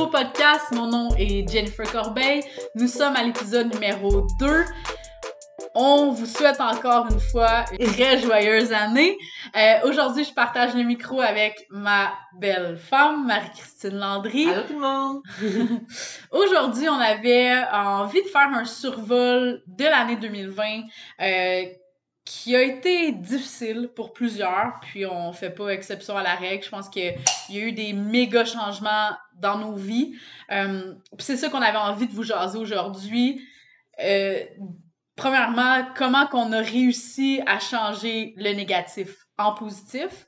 Micro 0.00 0.12
Podcast. 0.12 0.72
Mon 0.72 0.86
nom 0.86 1.08
est 1.18 1.46
Jennifer 1.46 1.84
Corbeil. 1.92 2.42
Nous 2.74 2.86
sommes 2.86 3.14
à 3.16 3.22
l'épisode 3.22 3.70
numéro 3.74 4.26
2. 4.38 4.64
On 5.74 6.10
vous 6.12 6.24
souhaite 6.24 6.58
encore 6.58 7.08
une 7.10 7.20
fois 7.20 7.66
une 7.78 7.86
très 7.86 8.16
joyeuse 8.18 8.72
année. 8.72 9.18
Euh, 9.54 9.74
Aujourd'hui, 9.84 10.24
je 10.24 10.32
partage 10.32 10.74
le 10.74 10.84
micro 10.84 11.20
avec 11.20 11.66
ma 11.68 12.14
belle 12.38 12.78
femme, 12.78 13.26
Marie-Christine 13.26 13.98
Landry. 13.98 14.48
Allô 14.48 14.62
tout 14.62 14.72
le 14.72 14.80
monde! 14.80 15.20
Aujourd'hui, 16.30 16.88
on 16.88 16.98
avait 16.98 17.52
envie 17.70 18.22
de 18.22 18.28
faire 18.28 18.48
un 18.54 18.64
survol 18.64 19.62
de 19.66 19.84
l'année 19.84 20.16
2020 20.16 20.64
euh, 21.20 21.64
qui 22.24 22.54
a 22.54 22.62
été 22.62 23.12
difficile 23.12 23.90
pour 23.94 24.12
plusieurs, 24.12 24.78
puis 24.82 25.06
on 25.06 25.32
fait 25.32 25.50
pas 25.50 25.68
exception 25.70 26.16
à 26.16 26.22
la 26.22 26.34
règle. 26.34 26.62
Je 26.62 26.68
pense 26.68 26.88
qu'il 26.88 27.14
y 27.48 27.58
a 27.58 27.60
eu 27.60 27.72
des 27.72 27.92
méga 27.92 28.44
changements 28.44 29.10
dans 29.34 29.58
nos 29.58 29.74
vies. 29.74 30.14
Euh, 30.52 30.94
c'est 31.18 31.36
ça 31.36 31.48
qu'on 31.48 31.62
avait 31.62 31.78
envie 31.78 32.06
de 32.06 32.12
vous 32.12 32.22
jaser 32.22 32.58
aujourd'hui. 32.58 33.42
Euh, 34.02 34.44
premièrement, 35.16 35.86
comment 35.96 36.26
qu'on 36.26 36.52
a 36.52 36.60
réussi 36.60 37.40
à 37.46 37.58
changer 37.58 38.34
le 38.36 38.52
négatif 38.52 39.26
en 39.38 39.54
positif, 39.54 40.26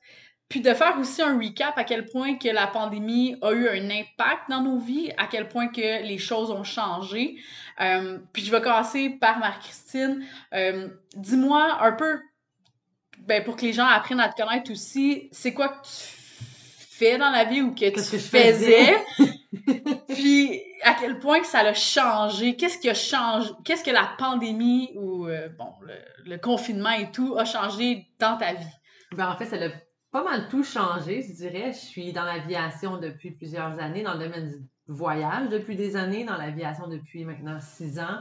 puis 0.52 0.60
de 0.60 0.74
faire 0.74 0.98
aussi 0.98 1.22
un 1.22 1.38
recap 1.38 1.78
à 1.78 1.84
quel 1.84 2.04
point 2.04 2.36
que 2.36 2.48
la 2.48 2.66
pandémie 2.66 3.36
a 3.40 3.52
eu 3.52 3.70
un 3.70 3.88
impact 3.88 4.50
dans 4.50 4.60
nos 4.60 4.78
vies, 4.78 5.10
à 5.16 5.26
quel 5.26 5.48
point 5.48 5.68
que 5.68 6.02
les 6.02 6.18
choses 6.18 6.50
ont 6.50 6.62
changé. 6.62 7.36
Euh, 7.80 8.18
puis 8.34 8.44
je 8.44 8.50
vais 8.50 8.60
commencer 8.60 9.08
par 9.08 9.38
Marie-Christine. 9.38 10.22
Euh, 10.52 10.88
dis-moi 11.16 11.78
un 11.80 11.92
peu, 11.92 12.20
ben, 13.20 13.42
pour 13.42 13.56
que 13.56 13.62
les 13.62 13.72
gens 13.72 13.86
apprennent 13.86 14.20
à 14.20 14.28
te 14.28 14.42
connaître 14.42 14.70
aussi, 14.70 15.30
c'est 15.32 15.54
quoi 15.54 15.68
que 15.68 15.86
tu 15.86 15.90
fais 16.90 17.16
dans 17.16 17.30
la 17.30 17.44
vie 17.44 17.62
ou 17.62 17.74
que 17.74 17.86
tu 17.86 17.92
que 17.92 18.18
faisais? 18.18 18.94
puis 20.08 20.60
à 20.82 20.92
quel 21.00 21.18
point 21.18 21.40
que 21.40 21.46
ça 21.46 21.60
a 21.60 21.72
changé? 21.72 22.56
Qu'est-ce 22.56 22.76
qui 22.76 22.90
a 22.90 22.94
changé? 22.94 23.48
Qu'est-ce 23.64 23.84
que 23.84 23.90
la 23.90 24.10
pandémie 24.18 24.90
ou 24.96 25.28
euh, 25.28 25.48
bon, 25.58 25.72
le, 25.80 25.94
le 26.30 26.36
confinement 26.36 26.90
et 26.90 27.10
tout 27.10 27.38
a 27.38 27.46
changé 27.46 28.06
dans 28.18 28.36
ta 28.36 28.52
vie? 28.52 28.66
Ben, 29.12 29.30
en 29.30 29.36
fait, 29.38 29.46
ça 29.46 29.56
a 29.56 29.70
pas 30.12 30.22
mal 30.22 30.48
tout 30.48 30.62
changé, 30.62 31.22
je 31.22 31.32
dirais. 31.32 31.72
Je 31.72 31.78
suis 31.78 32.12
dans 32.12 32.24
l'aviation 32.24 32.98
depuis 32.98 33.30
plusieurs 33.32 33.80
années, 33.80 34.02
dans 34.02 34.12
le 34.12 34.20
domaine 34.20 34.50
du 34.50 34.68
voyage 34.86 35.48
depuis 35.48 35.74
des 35.74 35.96
années, 35.96 36.24
dans 36.24 36.36
l'aviation 36.36 36.86
depuis 36.86 37.24
maintenant 37.24 37.58
six 37.60 37.98
ans. 37.98 38.20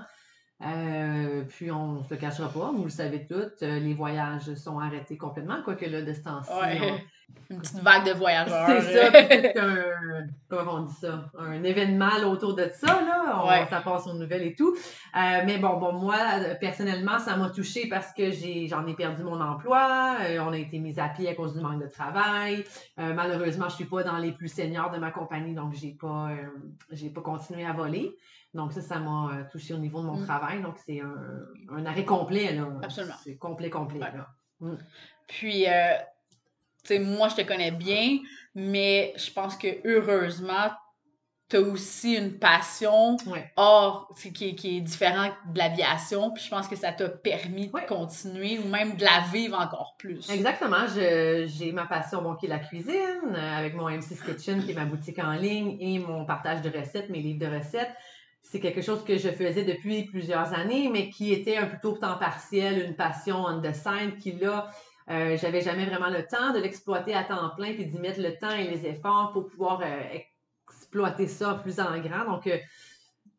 Euh, 0.63 1.43
puis 1.49 1.71
on 1.71 1.93
ne 1.93 2.03
se 2.03 2.13
le 2.13 2.19
cachera 2.19 2.47
pas, 2.47 2.71
vous 2.71 2.83
le 2.83 2.89
savez 2.89 3.25
toutes, 3.25 3.63
euh, 3.63 3.79
les 3.79 3.95
voyages 3.95 4.53
sont 4.53 4.77
arrêtés 4.77 5.17
complètement, 5.17 5.63
quoique 5.63 5.85
là, 5.85 6.03
de 6.03 6.13
ce 6.13 6.21
temps-ci, 6.21 6.51
Ouais. 6.53 7.03
Une 7.49 7.59
petite 7.59 7.79
vague 7.79 8.05
de 8.05 8.11
voyageurs. 8.13 8.81
C'est 8.81 8.97
ça, 9.11 9.51
qu'un, 9.53 9.75
comment 10.49 10.75
on 10.75 10.81
dit 10.83 10.93
ça, 10.95 11.25
un 11.37 11.61
événement 11.63 12.09
autour 12.25 12.55
de 12.55 12.69
ça, 12.73 12.87
là, 13.01 13.41
on- 13.43 13.47
Ouais. 13.49 13.65
ça 13.69 13.81
passe 13.81 14.07
aux 14.07 14.13
nouvelles 14.13 14.43
et 14.43 14.55
tout. 14.55 14.73
Euh, 14.73 15.41
mais 15.45 15.57
bon, 15.57 15.77
bon, 15.77 15.91
moi, 15.93 16.15
personnellement, 16.61 17.19
ça 17.19 17.35
m'a 17.35 17.49
touchée 17.49 17.87
parce 17.89 18.13
que 18.13 18.31
j'en 18.67 18.85
ai 18.87 18.93
perdu 18.93 19.23
mon 19.23 19.39
emploi, 19.41 20.15
euh, 20.21 20.39
on 20.39 20.53
a 20.53 20.57
été 20.57 20.79
mis 20.79 20.97
à 20.99 21.09
pied 21.09 21.27
à 21.29 21.35
cause 21.35 21.53
du 21.55 21.61
manque 21.61 21.81
de 21.81 21.87
travail. 21.87 22.63
Euh, 22.99 23.13
malheureusement, 23.13 23.67
je 23.67 23.75
suis 23.75 23.85
pas 23.85 24.03
dans 24.03 24.17
les 24.17 24.31
plus 24.31 24.47
seniors 24.47 24.91
de 24.91 24.97
ma 24.97 25.11
compagnie, 25.11 25.53
donc 25.53 25.73
j'ai 25.73 25.91
pas, 25.99 26.29
j'ai 26.91 27.09
pas 27.09 27.21
continué 27.21 27.65
à 27.65 27.73
voler. 27.73 28.15
Donc 28.53 28.73
ça, 28.73 28.81
ça 28.81 28.99
m'a 28.99 29.29
euh, 29.33 29.43
touché 29.51 29.73
au 29.73 29.77
niveau 29.77 30.01
de 30.01 30.05
mon 30.07 30.17
Mm. 30.17 30.25
travail. 30.25 30.61
Donc 30.61 30.75
c'est 30.85 30.99
un, 31.01 31.15
un 31.75 31.85
arrêt 31.85 32.03
complet, 32.05 32.53
là. 32.53 32.63
Absolument. 32.83 33.15
C'est 33.23 33.35
complet, 33.37 33.69
complet, 33.69 33.99
Ouais. 33.99 34.11
là. 34.69 34.75
Puis, 35.27 35.65
sais, 36.87 36.99
moi, 36.99 37.27
je 37.29 37.35
te 37.35 37.41
connais 37.41 37.71
bien, 37.71 38.19
mais 38.55 39.13
je 39.15 39.31
pense 39.31 39.55
que 39.55 39.67
heureusement, 39.85 40.69
tu 41.49 41.57
as 41.57 41.61
aussi 41.61 42.15
une 42.15 42.39
passion 42.39 43.17
Ouais. 43.27 43.51
hors, 43.57 44.09
qui, 44.33 44.49
est- 44.49 44.55
qui 44.55 44.77
est 44.77 44.81
différente 44.81 45.33
de 45.53 45.57
l'aviation. 45.59 46.31
Puis 46.31 46.45
je 46.45 46.49
pense 46.49 46.67
que 46.69 46.77
ça 46.77 46.93
t'a 46.93 47.09
permis 47.09 47.67
de 47.67 47.77
continuer 47.87 48.57
ou 48.59 48.69
même 48.69 48.95
de 48.95 49.03
la 49.03 49.25
vivre 49.33 49.59
encore 49.59 49.95
plus. 49.99 50.29
Exactement. 50.29 50.87
J'ai 50.87 51.71
ma 51.73 51.85
passion, 51.87 52.21
bon, 52.21 52.35
qui 52.35 52.45
est 52.45 52.49
la 52.49 52.59
cuisine, 52.59 53.35
euh, 53.35 53.57
avec 53.57 53.75
mon 53.75 53.89
M6 53.89 54.21
Kitchen, 54.25 54.63
qui 54.63 54.71
est 54.71 54.75
ma 54.75 54.85
boutique 54.85 55.19
en 55.19 55.33
ligne, 55.33 55.75
et 55.81 55.99
mon 55.99 56.25
partage 56.25 56.61
de 56.61 56.69
recettes, 56.69 57.09
mes 57.09 57.19
livres 57.19 57.45
de 57.45 57.53
recettes. 57.57 57.91
C'est 58.43 58.61
quelque 58.61 58.81
chose 58.81 59.03
que 59.03 59.17
je 59.17 59.29
faisais 59.29 59.63
depuis 59.65 60.03
plusieurs 60.05 60.53
années, 60.53 60.89
mais 60.89 61.09
qui 61.09 61.33
était 61.33 61.57
un 61.57 61.65
plutôt 61.67 61.97
temps 61.97 62.17
partiel, 62.17 62.81
une 62.85 62.95
passion 62.95 63.43
on 63.45 63.61
the 63.61 63.73
side, 63.73 64.17
qui 64.19 64.31
là, 64.31 64.71
euh, 65.11 65.37
j'avais 65.37 65.61
jamais 65.61 65.85
vraiment 65.85 66.09
le 66.09 66.25
temps 66.25 66.53
de 66.53 66.59
l'exploiter 66.59 67.13
à 67.13 67.23
temps 67.23 67.49
plein, 67.55 67.73
puis 67.73 67.85
d'y 67.85 67.99
mettre 67.99 68.21
le 68.21 68.37
temps 68.37 68.51
et 68.51 68.63
les 68.63 68.85
efforts 68.87 69.31
pour 69.33 69.47
pouvoir 69.47 69.81
euh, 69.81 70.17
exploiter 70.67 71.27
ça 71.27 71.59
plus 71.61 71.79
en 71.79 71.99
grand. 71.99 72.25
Donc, 72.25 72.47
euh, 72.47 72.57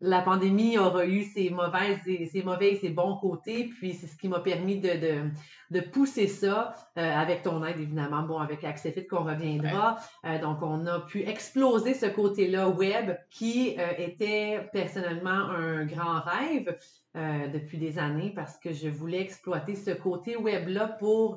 la 0.04 0.20
pandémie 0.20 0.78
aura 0.78 1.06
eu 1.06 1.22
ses 1.22 1.48
mauvaises 1.50 2.06
et 2.06 2.26
ses 2.26 2.42
mauvais 2.42 2.72
et 2.72 2.76
ses 2.76 2.90
bons 2.90 3.16
côtés, 3.16 3.70
puis 3.78 3.94
c'est 3.94 4.08
ce 4.08 4.16
qui 4.16 4.28
m'a 4.28 4.40
permis 4.40 4.80
de, 4.80 4.88
de, 4.88 5.30
de 5.70 5.80
pousser 5.80 6.26
ça 6.26 6.74
euh, 6.98 7.14
avec 7.16 7.44
ton 7.44 7.64
aide, 7.64 7.78
évidemment, 7.78 8.22
bon, 8.22 8.38
avec 8.38 8.64
Accessfit 8.64 9.06
qu'on 9.06 9.22
reviendra. 9.22 9.98
Euh, 10.24 10.40
donc, 10.40 10.58
on 10.60 10.86
a 10.86 11.00
pu 11.00 11.20
exploser 11.20 11.94
ce 11.94 12.06
côté-là 12.06 12.68
web 12.68 13.16
qui 13.30 13.76
euh, 13.78 13.92
était 13.96 14.68
personnellement 14.72 15.30
un 15.30 15.84
grand 15.86 16.20
rêve 16.20 16.76
depuis 17.14 17.76
des 17.76 17.98
années 17.98 18.32
parce 18.34 18.56
que 18.56 18.72
je 18.72 18.88
voulais 18.88 19.20
exploiter 19.20 19.74
ce 19.74 19.90
côté 19.90 20.34
web-là 20.34 20.88
pour 20.98 21.36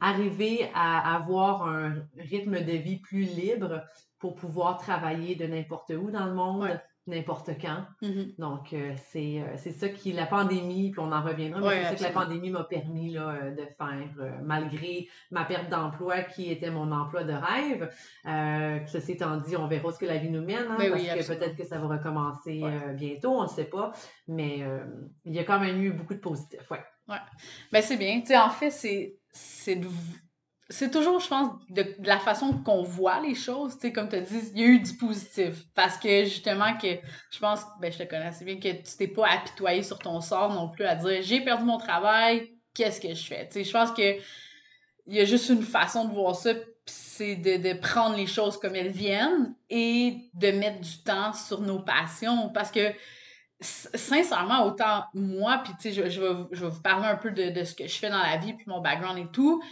arriver 0.00 0.70
à 0.74 1.14
avoir 1.16 1.64
un 1.66 1.94
rythme 2.18 2.60
de 2.64 2.72
vie 2.72 2.98
plus 2.98 3.22
libre 3.24 3.82
pour 4.18 4.34
pouvoir 4.34 4.78
travailler 4.78 5.34
de 5.36 5.46
n'importe 5.46 5.90
où 5.90 6.10
dans 6.10 6.26
le 6.26 6.34
monde, 6.34 6.62
Ouais. 6.62 6.80
n'importe 7.06 7.50
quand. 7.60 7.84
Mhm. 8.02 8.32
Donc, 8.38 8.72
euh, 8.72 8.92
c'est 8.96 9.40
euh, 9.40 9.54
c'est 9.56 9.70
ça 9.70 9.88
qui, 9.88 10.12
la 10.12 10.26
pandémie, 10.26 10.90
puis 10.90 11.00
on 11.00 11.12
en 11.12 11.22
reviendra, 11.22 11.60
mais 11.60 11.66
Ouais, 11.66 11.82
c'est 11.84 11.90
ça 11.90 11.94
que 11.96 12.02
la 12.14 12.20
pandémie 12.20 12.50
m'a 12.50 12.64
permis 12.64 13.12
là, 13.12 13.28
euh, 13.30 13.50
de 13.52 13.64
faire, 13.78 14.08
euh, 14.18 14.30
malgré 14.42 15.06
ma 15.30 15.44
perte 15.44 15.68
d'emploi 15.70 16.22
qui 16.22 16.50
était 16.50 16.70
mon 16.70 16.90
emploi 16.90 17.22
de 17.24 17.32
rêve. 17.32 17.90
Ceci 18.88 19.12
étant 19.12 19.36
dit, 19.36 19.56
on 19.56 19.68
verra 19.68 19.92
ce 19.92 19.98
que 19.98 20.06
la 20.06 20.16
vie 20.16 20.30
nous 20.30 20.42
mène, 20.44 20.66
hein, 20.68 20.76
Mais 20.78 20.90
parce 20.90 21.02
oui, 21.02 21.08
que 21.08 21.26
peut-être 21.26 21.56
que 21.56 21.64
ça 21.64 21.78
va 21.78 21.86
recommencer 21.96 22.60
Ouais. 22.62 22.94
bientôt, 22.94 23.32
on 23.38 23.44
ne 23.44 23.48
sait 23.48 23.64
pas, 23.66 23.92
mais 24.26 24.64
il 25.24 25.32
y 25.32 25.38
a 25.38 25.44
quand 25.44 25.60
même 25.60 25.80
eu 25.80 25.92
beaucoup 25.92 26.14
de 26.14 26.18
positifs. 26.20 26.68
Ouais. 26.70 26.80
Ben, 27.70 27.82
c'est 27.82 27.96
bien. 27.96 28.20
Tu 28.20 28.26
sais, 28.28 28.38
en 28.38 28.50
fait, 28.50 28.70
c'est. 28.70 29.16
C'est 29.36 29.80
c'est 30.68 30.90
toujours, 30.90 31.20
je 31.20 31.28
pense, 31.28 31.48
de, 31.70 31.94
la 32.02 32.18
façon 32.18 32.52
qu'on 32.52 32.82
voit 32.82 33.20
les 33.20 33.36
choses. 33.36 33.74
Tu 33.74 33.82
sais, 33.82 33.92
comme 33.92 34.08
tu 34.08 34.20
dit, 34.20 34.50
il 34.54 34.60
y 34.60 34.64
a 34.64 34.66
eu 34.66 34.80
du 34.80 34.94
positif. 34.94 35.64
Parce 35.74 35.96
que 35.96 36.24
justement, 36.24 36.76
que 36.76 36.88
je 37.30 37.38
pense, 37.38 37.60
ben, 37.80 37.92
je 37.92 37.98
te 37.98 38.02
connais 38.02 38.26
assez 38.26 38.44
bien, 38.44 38.56
que 38.56 38.82
tu 38.82 38.96
t'es 38.98 39.06
pas 39.06 39.28
apitoyé 39.28 39.82
sur 39.82 39.98
ton 39.98 40.20
sort 40.20 40.52
non 40.52 40.68
plus 40.68 40.84
à 40.84 40.96
dire 40.96 41.22
j'ai 41.22 41.40
perdu 41.40 41.64
mon 41.64 41.78
travail, 41.78 42.50
qu'est-ce 42.74 43.00
que 43.00 43.14
je 43.14 43.26
fais? 43.26 43.48
Je 43.54 43.70
pense 43.70 43.92
que 43.92 44.16
il 45.08 45.14
y 45.14 45.20
a 45.20 45.24
juste 45.24 45.48
une 45.50 45.62
façon 45.62 46.06
de 46.06 46.14
voir 46.14 46.34
ça, 46.34 46.50
c'est 46.84 47.36
de, 47.36 47.58
de 47.58 47.78
prendre 47.78 48.16
les 48.16 48.26
choses 48.26 48.58
comme 48.58 48.74
elles 48.74 48.90
viennent 48.90 49.54
et 49.70 50.16
de 50.34 50.50
mettre 50.50 50.80
du 50.80 51.02
temps 51.04 51.32
sur 51.32 51.60
nos 51.60 51.78
passions. 51.78 52.50
Parce 52.52 52.72
que 52.72 52.92
sincèrement, 53.60 54.64
autant 54.66 55.04
moi, 55.14 55.62
puis 55.64 55.72
tu 55.80 55.82
sais, 55.82 55.92
je, 55.92 56.10
je, 56.10 56.20
vais, 56.20 56.34
je 56.52 56.64
vais 56.64 56.70
vous 56.70 56.82
parler 56.82 57.06
un 57.06 57.16
peu 57.16 57.30
de, 57.30 57.50
de 57.50 57.64
ce 57.64 57.74
que 57.74 57.86
je 57.86 57.94
fais 57.94 58.10
dans 58.10 58.22
la 58.22 58.36
vie, 58.36 58.52
puis 58.52 58.66
mon 58.68 58.80
background 58.80 59.18
et 59.18 59.28
tout. 59.32 59.62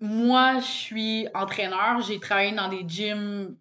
Moi, 0.00 0.58
je 0.58 0.66
suis 0.66 1.28
entraîneur, 1.34 2.00
j'ai 2.00 2.18
travaillé 2.18 2.52
dans 2.52 2.68
des 2.68 2.84
gyms 2.86 3.56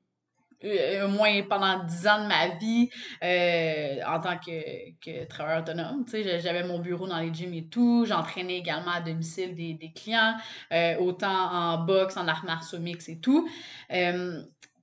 euh, 0.64 1.06
au 1.06 1.10
moins 1.10 1.42
pendant 1.44 1.84
10 1.84 2.08
ans 2.08 2.24
de 2.24 2.28
ma 2.28 2.48
vie 2.50 2.90
euh, 3.24 4.00
en 4.08 4.20
tant 4.20 4.38
que, 4.38 4.92
que 5.00 5.26
travailleur 5.26 5.62
autonome. 5.62 6.06
J'avais 6.12 6.64
mon 6.64 6.80
bureau 6.80 7.08
dans 7.08 7.20
les 7.20 7.34
gyms 7.34 7.54
et 7.54 7.66
tout. 7.66 8.06
J'entraînais 8.08 8.58
également 8.58 8.92
à 8.92 9.02
domicile 9.02 9.56
des, 9.56 9.74
des 9.74 9.92
clients, 9.92 10.36
euh, 10.72 10.98
autant 10.98 11.52
en 11.52 11.78
boxe, 11.80 12.18
en 12.18 12.28
arts 12.28 12.46
martiaux 12.46 12.80
mix 12.80 13.10
et 13.10 13.20
tout. 13.20 13.48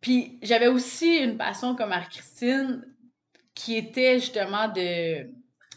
Puis 0.00 0.38
j'avais 0.43 0.69
aussi 0.69 1.17
une 1.17 1.37
passion 1.37 1.75
comme 1.75 1.91
Marie-Christine 1.91 2.85
qui 3.58 3.76
était 3.76 4.20
justement 4.20 4.69
de, 4.69 5.28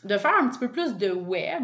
de 0.03 0.17
faire 0.17 0.35
un 0.39 0.49
petit 0.49 0.59
peu 0.59 0.71
plus 0.71 0.97
de 0.97 1.11
web, 1.11 1.63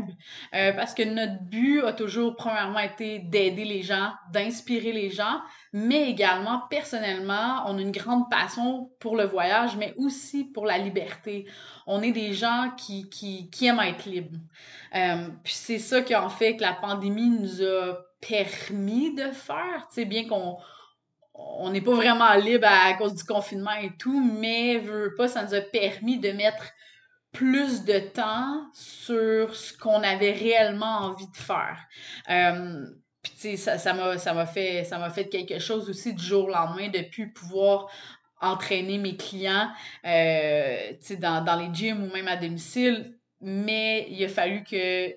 euh, 0.55 0.73
parce 0.73 0.95
que 0.95 1.03
notre 1.03 1.43
but 1.43 1.83
a 1.83 1.93
toujours, 1.93 2.35
premièrement, 2.35 2.79
été 2.79 3.19
d'aider 3.19 3.65
les 3.65 3.83
gens, 3.83 4.11
d'inspirer 4.33 4.93
les 4.93 5.11
gens, 5.11 5.41
mais 5.73 6.09
également, 6.09 6.63
personnellement, 6.71 7.63
on 7.67 7.77
a 7.77 7.81
une 7.81 7.91
grande 7.91 8.31
passion 8.31 8.89
pour 8.99 9.15
le 9.15 9.25
voyage, 9.25 9.77
mais 9.77 9.93
aussi 9.97 10.43
pour 10.45 10.65
la 10.65 10.79
liberté. 10.79 11.45
On 11.85 12.01
est 12.01 12.11
des 12.11 12.33
gens 12.33 12.71
qui, 12.75 13.07
qui, 13.09 13.51
qui 13.51 13.67
aiment 13.67 13.79
être 13.79 14.05
libres. 14.05 14.39
Euh, 14.95 15.27
puis 15.43 15.53
c'est 15.53 15.79
ça 15.79 16.01
qui 16.01 16.15
en 16.15 16.29
fait 16.29 16.55
que 16.55 16.63
la 16.63 16.73
pandémie 16.73 17.29
nous 17.29 17.61
a 17.61 17.99
permis 18.27 19.13
de 19.13 19.29
faire, 19.31 19.87
tu 19.89 20.01
sais, 20.01 20.05
bien 20.05 20.27
qu'on 20.27 20.57
on 21.37 21.69
n'est 21.69 21.81
pas 21.81 21.93
vraiment 21.93 22.33
libre 22.33 22.67
à, 22.67 22.93
cause 22.93 23.15
du 23.15 23.23
confinement 23.23 23.75
et 23.81 23.91
tout, 23.97 24.23
mais 24.39 24.83
pas, 25.17 25.27
ça 25.27 25.43
nous 25.43 25.53
a 25.53 25.61
permis 25.61 26.19
de 26.19 26.31
mettre 26.31 26.63
plus 27.31 27.85
de 27.85 27.99
temps 27.99 28.65
sur 28.73 29.55
ce 29.55 29.77
qu'on 29.77 30.01
avait 30.01 30.31
réellement 30.31 30.99
envie 30.99 31.29
de 31.29 31.37
faire. 31.37 31.77
Euh, 32.29 32.85
puis 33.21 33.57
ça 33.57 33.93
m'a 33.93 34.45
fait 34.45 34.83
ça 34.85 34.97
m'a 34.97 35.09
fait 35.09 35.27
quelque 35.27 35.59
chose 35.59 35.89
aussi 35.89 36.13
du 36.13 36.23
jour 36.23 36.45
au 36.45 36.49
lendemain 36.49 36.89
de 36.89 37.01
plus 37.09 37.31
pouvoir 37.33 37.87
entraîner 38.39 38.97
mes 38.97 39.17
clients 39.17 39.69
euh, 40.05 40.93
dans, 41.19 41.43
dans 41.43 41.55
les 41.55 41.73
gyms 41.73 42.03
ou 42.03 42.13
même 42.13 42.27
à 42.27 42.37
domicile, 42.37 43.17
mais 43.41 44.07
il 44.09 44.23
a 44.23 44.29
fallu 44.29 44.63
que 44.63 45.13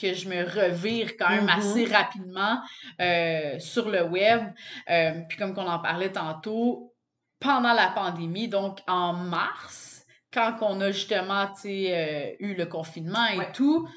que 0.00 0.12
je 0.14 0.28
me 0.28 0.42
revire 0.44 1.16
quand 1.18 1.28
même 1.30 1.46
Mm-hmm. 1.46 1.58
assez 1.58 1.84
rapidement 1.86 2.60
euh, 3.00 3.58
sur 3.58 3.88
le 3.88 4.02
web. 4.04 4.42
Euh, 4.90 5.20
puis 5.28 5.38
comme 5.38 5.54
qu'on 5.54 5.66
en 5.68 5.78
parlait 5.78 6.10
tantôt, 6.12 6.92
pendant 7.40 7.72
la 7.72 7.88
pandémie, 7.88 8.48
donc 8.48 8.78
en 8.86 9.12
mars, 9.12 10.04
quand 10.32 10.56
on 10.62 10.80
a 10.80 10.90
justement 10.90 11.46
euh, 11.64 12.30
eu 12.40 12.54
le 12.54 12.66
confinement 12.66 13.26
et 13.34 13.38
Ouais. 13.38 13.52
tout, 13.52 13.88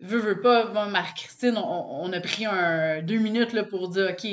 veux, 0.00 0.18
veux 0.18 0.40
pas, 0.40 0.66
moi, 0.72 0.86
Marie-Christine, 0.86 1.56
on, 1.56 2.02
on 2.02 2.12
a 2.12 2.20
pris 2.20 2.46
un 2.46 3.00
deux 3.02 3.18
minutes 3.18 3.52
là, 3.52 3.64
pour 3.64 3.88
dire 3.88 4.10
OK, 4.10 4.26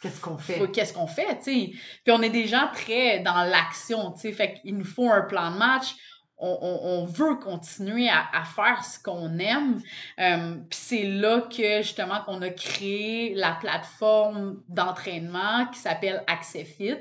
Qu'est-ce 0.00 0.20
qu'on 0.20 0.38
fait? 0.38 0.70
qu'est-ce 0.72 0.92
qu'on 0.92 1.06
fait, 1.08 1.38
tu 1.38 1.44
sais? 1.44 1.70
Puis 2.04 2.12
on 2.12 2.22
est 2.22 2.30
des 2.30 2.46
gens 2.46 2.68
très 2.72 3.18
dans 3.20 3.42
l'action, 3.44 4.12
tu 4.12 4.20
sais. 4.20 4.32
Fait 4.32 4.54
qu'il 4.54 4.76
nous 4.76 4.84
faut 4.84 5.10
un 5.10 5.22
plan 5.22 5.50
de 5.52 5.56
match. 5.58 5.94
On, 6.40 6.58
on- 6.62 6.88
on 7.02 7.04
veut 7.06 7.36
continuer 7.36 8.08
à, 8.08 8.24
à 8.32 8.44
faire 8.44 8.84
ce 8.84 8.98
qu'on 9.02 9.38
aime. 9.38 9.80
Euh, 10.20 10.54
Puis 10.70 10.78
c'est 10.80 11.02
là 11.04 11.40
que, 11.42 11.82
justement, 11.82 12.20
qu'on 12.24 12.40
a 12.42 12.50
créé 12.50 13.34
la 13.34 13.52
plateforme 13.52 14.62
d'entraînement 14.68 15.66
qui 15.72 15.78
s'appelle 15.80 16.22
AccessFit, 16.26 16.94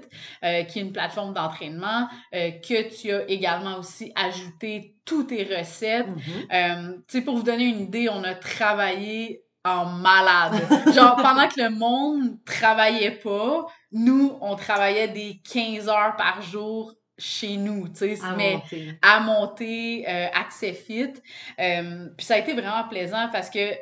euh, 0.44 0.63
qui 0.63 0.80
est 0.80 0.81
une 0.81 0.92
plateforme 0.94 1.34
d'entraînement 1.34 2.07
euh, 2.34 2.51
que 2.51 2.89
tu 2.95 3.12
as 3.12 3.28
également 3.30 3.78
aussi 3.80 4.12
ajouté 4.16 4.95
toutes 5.06 5.28
tes 5.30 5.44
recettes, 5.44 6.07
tu 6.50 7.04
sais, 7.07 7.22
pour 7.22 7.36
vous 7.38 7.44
donner 7.44 7.66
une 7.66 7.80
idée, 7.81 8.10
on 8.10 8.24
a 8.24 8.36
travaillé 8.36 9.44
en 9.63 9.86
malade. 9.86 10.62
Genre, 10.94 11.16
pendant 11.22 11.48
que 11.48 11.62
le 11.62 11.69
monde 11.69 12.38
travaillait 12.45 13.12
pas, 13.12 13.66
nous, 13.92 14.38
on 14.42 14.56
travaillait 14.56 15.07
des 15.10 15.42
15 15.50 15.88
heures 15.89 16.16
par 16.18 16.42
jour 16.42 16.94
chez 17.18 17.58
nous, 17.58 17.88
tu 17.90 18.16
sais, 18.16 18.18
À 18.24 18.36
mais 18.36 18.54
monter. 18.54 18.94
à 19.02 19.19
monter 19.19 20.06
euh, 20.08 20.28
Accès 20.34 20.74
Fit. 20.74 21.14
Euh, 21.60 22.10
puis 22.16 22.25
ça 22.25 22.36
a 22.36 22.38
été 22.38 22.54
vraiment 22.54 22.88
plaisant 22.88 23.30
parce 23.31 23.50
que, 23.50 23.72
tu 23.74 23.78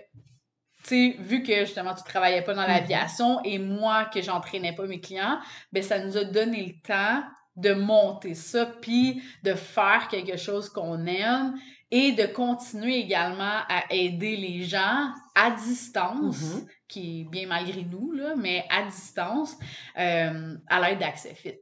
sais, 0.83 1.15
vu 1.19 1.43
que 1.43 1.65
justement 1.65 1.93
tu 1.93 2.03
travaillais 2.03 2.41
pas 2.43 2.53
dans 2.53 2.61
Mhm. 2.61 2.67
l'aviation 2.69 3.41
et 3.43 3.57
moi 3.59 4.05
que 4.05 4.21
j'entraînais 4.21 4.73
pas 4.73 4.85
mes 4.85 4.99
clients, 5.01 5.39
ben 5.71 5.83
ça 5.83 5.99
nous 5.99 6.15
a 6.17 6.23
donné 6.23 6.65
le 6.65 6.81
temps 6.87 7.23
de 7.55 7.73
monter 7.73 8.35
ça 8.35 8.65
puis 8.81 9.21
de 9.43 9.53
faire 9.53 10.07
quelque 10.09 10.37
chose 10.37 10.69
qu'on 10.69 11.05
aime 11.05 11.55
et 11.97 12.11
de 12.11 12.25
continuer 12.25 12.95
également 12.97 13.59
à 13.69 13.83
aider 13.89 14.35
les 14.35 14.63
gens 14.63 15.07
à 15.33 15.51
distance, 15.51 16.41
Mhm. 16.55 16.67
qui 16.89 17.21
est 17.21 17.23
bien 17.29 17.47
malgré 17.47 17.83
nous, 17.83 18.11
là, 18.11 18.33
mais 18.35 18.65
à 18.69 18.83
distance, 18.83 19.55
euh, 19.97 20.55
à 20.67 20.81
l'aide 20.81 20.99
d'Accès 20.99 21.33
Fit. 21.35 21.55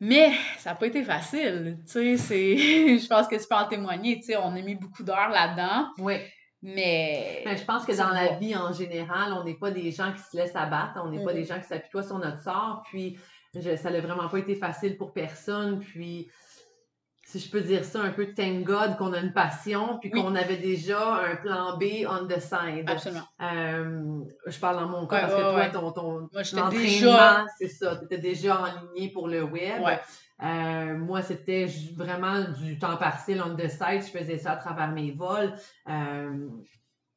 Mais 0.00 0.32
ça 0.58 0.70
n'a 0.70 0.76
pas 0.76 0.86
été 0.86 1.02
facile, 1.02 1.76
je 1.86 3.06
pense 3.06 3.26
que 3.28 3.36
tu 3.36 3.46
peux 3.48 3.54
en 3.54 3.68
témoigner, 3.68 4.20
on 4.42 4.56
a 4.56 4.60
mis 4.62 4.74
beaucoup 4.76 5.02
d'heures 5.02 5.28
là-dedans, 5.30 5.88
Oui. 5.98 6.14
mais... 6.62 7.42
Mais 7.44 7.56
je 7.56 7.64
pense 7.64 7.84
que 7.84 7.96
dans 7.96 8.10
la 8.10 8.34
vie 8.36 8.56
en 8.56 8.72
général, 8.72 9.32
on 9.34 9.44
n'est 9.44 9.58
pas 9.58 9.70
des 9.70 9.90
gens 9.92 10.12
qui 10.12 10.22
se 10.22 10.36
laissent 10.36 10.56
abattre, 10.56 11.00
on 11.04 11.10
n'est 11.10 11.22
pas 11.24 11.32
des 11.34 11.44
gens 11.44 11.58
qui 11.60 11.66
s'appuient 11.66 12.02
sur 12.04 12.18
notre 12.18 12.42
sort. 12.42 12.82
Puis 12.90 13.16
je- 13.54 13.76
ça 13.76 13.90
n'a 13.90 14.00
vraiment 14.00 14.28
pas 14.28 14.38
été 14.38 14.54
facile 14.56 14.96
pour 14.96 15.12
personne. 15.12 15.80
Puis 15.80 16.28
si 17.34 17.40
je 17.40 17.50
peux 17.50 17.62
dire 17.62 17.84
ça, 17.84 18.00
un 18.00 18.10
peu 18.10 18.32
thank 18.32 18.62
God 18.62 18.96
qu'on 18.96 19.12
a 19.12 19.18
une 19.18 19.32
passion, 19.32 19.98
puis 20.00 20.08
Oui. 20.12 20.22
qu'on 20.22 20.36
avait 20.36 20.56
déjà 20.56 21.16
un 21.16 21.34
plan 21.34 21.76
B 21.76 22.06
on 22.08 22.28
the 22.28 22.38
side. 22.38 22.88
Absolument. 22.88 23.26
Euh, 23.42 24.20
je 24.46 24.58
parle 24.60 24.76
dans 24.76 24.88
mon 24.88 25.04
cas 25.08 25.16
Ouais, 25.16 25.22
parce 25.22 25.34
que 25.34 25.40
toi, 25.40 25.68
ton, 25.70 25.92
ton 25.92 26.28
Moi, 26.32 26.70
déjà... 26.70 27.44
c'est 27.58 27.66
ça, 27.66 27.96
tu 27.96 28.04
étais 28.04 28.18
déjà 28.18 28.60
enligné 28.60 29.10
pour 29.10 29.26
le 29.26 29.42
web. 29.42 29.82
Ouais. 29.82 29.98
Euh, 30.44 30.96
moi, 30.96 31.22
c'était 31.22 31.66
vraiment 31.96 32.42
du 32.62 32.78
temps 32.78 32.96
partiel 32.96 33.42
on 33.44 33.56
the 33.56 33.68
side. 33.68 34.02
Je 34.02 34.16
faisais 34.16 34.38
ça 34.38 34.52
à 34.52 34.56
travers 34.56 34.92
mes 34.92 35.10
vols. 35.10 35.54
Euh, 35.88 36.48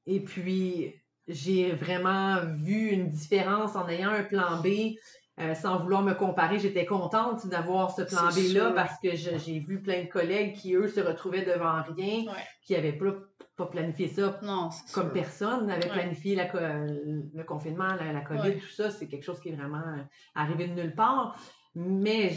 et 0.07 0.19
puis, 0.19 0.95
j'ai 1.27 1.73
vraiment 1.73 2.37
vu 2.55 2.89
une 2.89 3.09
différence 3.09 3.75
en 3.75 3.87
ayant 3.87 4.11
un 4.11 4.23
plan 4.23 4.61
B. 4.63 4.95
euh, 5.39 5.53
sans 5.53 5.77
vouloir 5.79 6.01
me 6.01 6.13
comparer, 6.13 6.57
j'étais 6.59 6.85
contente 6.85 7.45
d'avoir 7.47 7.91
ce 7.91 8.01
plan 8.01 8.29
B-là 8.35 8.71
parce 8.71 8.99
que 8.99 9.15
j'ai 9.15 9.59
vu 9.59 9.81
plein 9.81 10.03
de 10.03 10.09
collègues 10.09 10.55
qui, 10.55 10.73
eux, 10.73 10.87
se 10.87 10.99
retrouvaient 10.99 11.45
devant 11.45 11.81
rien, 11.83 12.23
Ouais. 12.25 12.43
qui 12.63 12.73
n'avaient 12.73 12.93
pas, 12.93 13.13
pas 13.55 13.65
planifié 13.67 14.07
ça 14.07 14.39
Non, 14.41 14.69
comme 14.93 15.05
sûr. 15.05 15.13
personne 15.13 15.67
n'avait 15.67 15.85
Ouais. 15.85 15.91
planifié 15.91 16.35
la 16.35 16.47
le 16.53 17.43
confinement, 17.43 17.93
la, 17.99 18.11
la 18.13 18.21
COVID, 18.21 18.39
Ouais. 18.41 18.57
tout 18.57 18.69
ça, 18.69 18.89
c'est 18.89 19.07
quelque 19.07 19.23
chose 19.23 19.39
qui 19.39 19.49
est 19.49 19.55
vraiment 19.55 19.77
euh, 19.77 20.01
arrivé 20.35 20.67
de 20.67 20.73
nulle 20.73 20.95
part. 20.95 21.35
Mais 21.75 22.31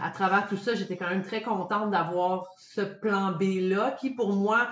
à 0.00 0.10
travers 0.10 0.46
tout 0.48 0.56
ça, 0.56 0.74
j'étais 0.76 0.96
quand 0.96 1.08
même 1.08 1.24
très 1.24 1.42
contente 1.42 1.90
d'avoir 1.90 2.46
ce 2.58 2.82
plan 2.82 3.32
B-là 3.32 3.96
qui, 4.00 4.10
pour 4.10 4.32
moi, 4.32 4.68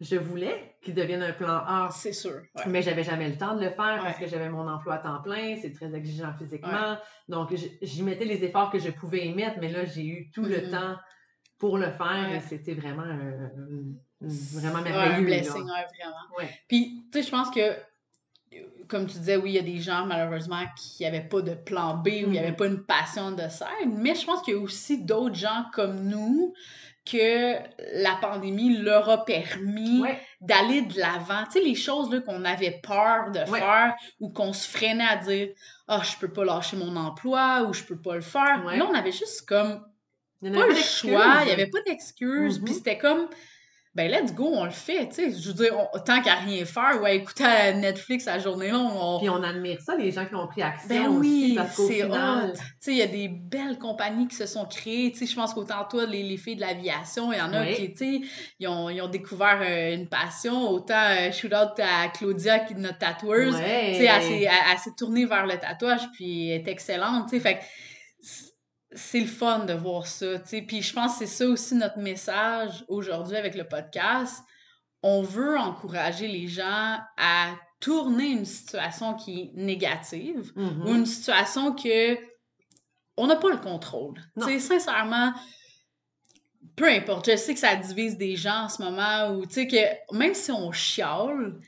je 0.00 0.16
voulais 0.16 0.76
qu'il 0.82 0.94
devienne 0.94 1.22
un 1.22 1.32
plan 1.32 1.62
A. 1.66 1.88
C'est 1.92 2.12
sûr, 2.12 2.32
ouais. 2.54 2.62
Mais 2.66 2.80
j'avais 2.82 3.04
jamais 3.04 3.28
le 3.28 3.36
temps 3.36 3.54
de 3.54 3.60
le 3.62 3.70
faire 3.70 4.00
parce 4.02 4.18
que 4.18 4.26
j'avais 4.26 4.48
mon 4.48 4.66
emploi 4.66 4.94
à 4.94 4.98
temps 4.98 5.20
plein, 5.22 5.56
c'est 5.60 5.72
très 5.72 5.94
exigeant 5.94 6.32
physiquement. 6.38 6.96
Donc, 7.28 7.54
j'y 7.82 8.02
mettais 8.02 8.24
les 8.24 8.42
efforts 8.44 8.70
que 8.70 8.78
je 8.78 8.90
pouvais 8.90 9.26
y 9.26 9.34
mettre, 9.34 9.58
mais 9.60 9.68
là, 9.70 9.84
j'ai 9.84 10.06
eu 10.06 10.30
tout 10.30 10.42
le 10.44 10.62
Mhm. 10.62 10.70
temps 10.70 10.96
pour 11.58 11.76
le 11.76 11.90
faire 11.90 12.32
et 12.34 12.40
c'était 12.40 12.72
vraiment, 12.74 13.02
un- 13.02 13.50
un- 14.22 14.28
vraiment 14.54 14.80
merveilleux. 14.80 15.14
un 15.16 15.22
blessing, 15.22 15.62
vraiment. 15.64 16.48
Puis, 16.68 17.04
tu 17.12 17.18
sais, 17.20 17.26
je 17.26 17.30
pense 17.30 17.50
que, 17.50 17.76
comme 18.88 19.06
tu 19.06 19.18
disais, 19.18 19.36
oui, 19.36 19.50
il 19.50 19.54
y 19.54 19.58
a 19.58 19.62
des 19.62 19.78
gens, 19.78 20.06
malheureusement, 20.06 20.62
qui 20.76 21.04
n'avaient 21.04 21.28
pas 21.28 21.42
de 21.42 21.54
plan 21.54 21.96
B 21.98 22.06
ou 22.06 22.10
il 22.10 22.30
n'y 22.30 22.38
avait 22.38 22.50
Mhm. 22.50 22.56
pas 22.56 22.66
une 22.66 22.82
passion 22.84 23.30
de 23.32 23.46
scène, 23.48 23.96
mais 23.98 24.14
je 24.14 24.24
pense 24.26 24.40
qu'il 24.42 24.54
y 24.54 24.56
a 24.56 24.60
aussi 24.60 25.04
d'autres 25.04 25.36
gens 25.36 25.66
comme 25.74 26.08
nous 26.08 26.54
que 27.10 27.54
la 28.02 28.16
pandémie 28.20 28.76
leur 28.78 29.08
a 29.08 29.24
permis 29.24 30.00
Ouais. 30.02 30.20
d'aller 30.40 30.82
de 30.82 30.98
l'avant. 30.98 31.44
Tu 31.46 31.52
sais, 31.52 31.60
les 31.60 31.74
choses 31.74 32.22
qu'on 32.24 32.44
avait 32.44 32.80
peur 32.82 33.30
de 33.32 33.40
Ouais. 33.50 33.58
faire 33.58 33.94
ou 34.20 34.30
qu'on 34.30 34.52
se 34.52 34.68
freinait 34.68 35.04
à 35.08 35.16
dire 35.16 35.48
«Ah, 35.88 36.02
je 36.04 36.16
peux 36.18 36.32
pas 36.32 36.44
lâcher 36.44 36.76
mon 36.76 36.94
emploi» 36.96 37.62
ou 37.68 37.72
«Je 37.74 37.84
peux 37.84 38.00
pas 38.00 38.14
le 38.14 38.20
faire 38.20 38.62
Ouais. 38.64 38.76
Là, 38.76 38.86
on 38.90 38.94
avait 38.94 39.12
juste 39.12 39.46
comme 39.48 39.84
pas 40.42 40.48
avait 40.48 40.68
le 40.68 40.74
choix, 40.76 41.36
il 41.42 41.46
n'y 41.46 41.52
avait 41.52 41.66
pas 41.68 41.82
d'excuses, 41.86 42.58
Mhm. 42.58 42.64
puis 42.64 42.74
c'était 42.74 42.98
comme, 42.98 43.28
ben 43.92 44.08
let's 44.08 44.32
go, 44.32 44.44
on 44.52 44.64
le 44.66 44.70
fait, 44.70 45.08
tu 45.08 45.14
sais. 45.16 45.32
Je 45.32 45.48
veux 45.48 45.54
dire, 45.64 45.74
on- 45.76 45.98
tant 45.98 46.22
qu'à 46.22 46.34
rien 46.36 46.64
faire, 46.64 47.00
ouais, 47.02 47.16
écouter 47.16 47.42
à 47.44 47.72
Netflix 47.72 48.28
à 48.28 48.36
la 48.36 48.38
journée 48.38 48.68
longue, 48.70 48.92
on... 48.94 49.18
Puis 49.18 49.28
on 49.28 49.42
admire 49.42 49.80
ça, 49.80 49.96
les 49.96 50.12
gens 50.12 50.24
qui 50.26 50.34
ont 50.36 50.46
pris 50.46 50.62
action 50.62 50.88
Ben 50.88 51.08
aussi, 51.08 51.18
oui, 51.18 51.54
parce 51.56 51.74
qu'au 51.74 51.88
c'est 51.88 52.02
final... 52.04 52.52
Tu 52.54 52.60
sais, 52.78 52.92
il 52.92 52.98
y 52.98 53.02
a 53.02 53.08
des 53.08 53.26
belles 53.26 53.78
compagnies 53.80 54.28
qui 54.28 54.36
se 54.36 54.46
sont 54.46 54.64
créées. 54.64 55.10
Tu 55.10 55.18
sais, 55.18 55.26
je 55.26 55.34
pense 55.34 55.52
qu'autant 55.54 55.84
toi, 55.90 56.06
les, 56.06 56.22
les 56.22 56.36
filles 56.36 56.54
de 56.54 56.60
l'aviation, 56.60 57.32
il 57.32 57.38
y 57.38 57.42
en 57.42 57.52
a 57.52 57.62
Oui. 57.62 57.74
qui, 57.74 57.92
tu 57.92 57.96
sais, 58.22 58.28
ils 58.60 58.68
ont, 58.68 58.88
ils 58.90 59.02
ont 59.02 59.08
découvert 59.08 59.58
euh, 59.60 59.94
une 59.96 60.08
passion. 60.08 60.70
Autant 60.70 60.94
euh, 61.10 61.32
shoot 61.32 61.52
out 61.52 61.78
à 61.80 62.08
Claudia, 62.10 62.60
qui 62.60 62.74
est 62.74 62.76
notre 62.76 62.98
tatoueuse. 62.98 63.56
Tu 63.56 63.60
sais, 63.60 64.04
elle 64.04 64.22
s'est- 64.22 64.42
elle, 64.42 64.50
elle 64.72 64.78
s'est 64.78 64.94
tournée 64.96 65.26
vers 65.26 65.46
le 65.46 65.58
tatouage, 65.58 66.08
puis 66.12 66.50
elle 66.50 66.60
est 66.60 66.68
excellente, 66.70 67.28
tu 67.28 67.36
sais. 67.36 67.40
Fait 67.40 67.54
que 67.58 67.64
c'est 68.92 69.20
le 69.20 69.26
fun 69.26 69.60
de 69.66 69.72
voir 69.72 70.06
ça, 70.06 70.38
tu 70.40 70.48
sais. 70.48 70.62
Puis 70.62 70.82
je 70.82 70.92
pense 70.92 71.12
que 71.12 71.18
c'est 71.26 71.26
ça 71.44 71.46
aussi 71.46 71.74
notre 71.74 71.98
message 71.98 72.84
aujourd'hui 72.88 73.36
avec 73.36 73.54
le 73.54 73.64
podcast. 73.68 74.42
On 75.02 75.22
veut 75.22 75.56
encourager 75.58 76.28
les 76.28 76.46
gens 76.48 76.98
à 77.16 77.54
tourner 77.80 78.30
une 78.32 78.44
situation 78.44 79.14
qui 79.14 79.40
est 79.40 79.50
négative 79.54 80.52
Mhm. 80.56 80.82
ou 80.86 80.94
une 80.94 81.06
situation 81.06 81.74
que 81.74 82.18
on 83.16 83.26
n'a 83.26 83.36
pas 83.36 83.50
le 83.50 83.58
contrôle. 83.58 84.20
Tu 84.38 84.44
sais, 84.46 84.58
sincèrement, 84.58 85.32
peu 86.76 86.88
importe. 86.88 87.30
Je 87.30 87.36
sais 87.36 87.54
que 87.54 87.60
ça 87.60 87.76
divise 87.76 88.16
des 88.16 88.36
gens 88.36 88.64
en 88.64 88.68
ce 88.68 88.82
moment 88.82 89.30
où, 89.34 89.46
tu 89.46 89.54
sais, 89.54 89.66
que 89.66 90.14
même 90.16 90.34
si 90.34 90.50
on 90.52 90.72
chiale, 90.72 91.58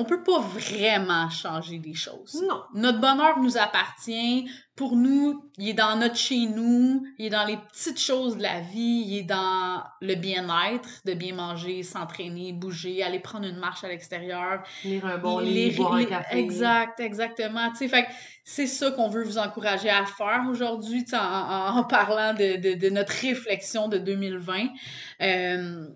on 0.00 0.04
peut 0.04 0.22
pas 0.22 0.40
vraiment 0.40 1.28
changer 1.30 1.78
les 1.84 1.94
choses. 1.94 2.42
Non. 2.48 2.62
Notre 2.74 3.00
bonheur 3.00 3.38
nous 3.40 3.56
appartient. 3.58 4.50
Pour 4.76 4.96
nous, 4.96 5.44
il 5.58 5.68
est 5.68 5.74
dans 5.74 5.96
notre 5.96 6.16
chez 6.16 6.46
nous, 6.46 7.04
il 7.18 7.26
est 7.26 7.30
dans 7.30 7.44
les 7.44 7.58
petites 7.58 8.00
choses 8.00 8.38
de 8.38 8.42
la 8.42 8.60
vie, 8.60 9.04
il 9.06 9.18
est 9.18 9.22
dans 9.24 9.82
le 10.00 10.14
bien-être, 10.14 10.88
de 11.04 11.12
bien 11.12 11.34
manger, 11.34 11.82
s'entraîner, 11.82 12.54
bouger, 12.54 13.02
aller 13.02 13.18
prendre 13.20 13.46
une 13.46 13.58
marche 13.58 13.84
à 13.84 13.88
l'extérieur, 13.88 14.62
Lire 14.84 15.04
un 15.04 15.18
bon 15.18 15.40
les- 15.40 15.50
livre, 15.50 15.76
boire 15.84 15.94
un 15.96 16.04
café. 16.04 16.38
Exact, 16.38 16.98
exactement. 16.98 17.68
Tu 17.72 17.76
sais, 17.76 17.88
fait 17.88 18.06
c'est 18.44 18.66
ça 18.66 18.90
qu'on 18.92 19.10
veut 19.10 19.22
vous 19.22 19.36
encourager 19.36 19.90
à 19.90 20.06
faire 20.06 20.46
aujourd'hui, 20.48 21.04
en, 21.12 21.16
en- 21.18 21.76
en 21.78 21.84
parlant 21.84 22.32
de, 22.32 22.56
de- 22.56 22.78
de 22.78 22.88
notre 22.88 23.12
réflexion 23.12 23.86
de 23.88 23.98
2020. 23.98 24.68
Euh, 25.20 25.88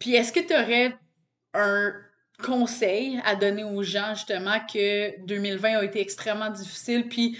Puis 0.00 0.14
est-ce 0.16 0.32
que 0.32 0.40
tu 0.40 0.52
aurais 0.54 0.96
un 1.54 1.92
conseil 2.42 3.20
à 3.24 3.36
donner 3.36 3.64
aux 3.64 3.82
gens, 3.82 4.14
justement, 4.14 4.58
que 4.60 5.24
2020 5.26 5.78
a 5.78 5.84
été 5.84 6.00
extrêmement 6.00 6.50
difficile, 6.50 7.08
puis 7.08 7.38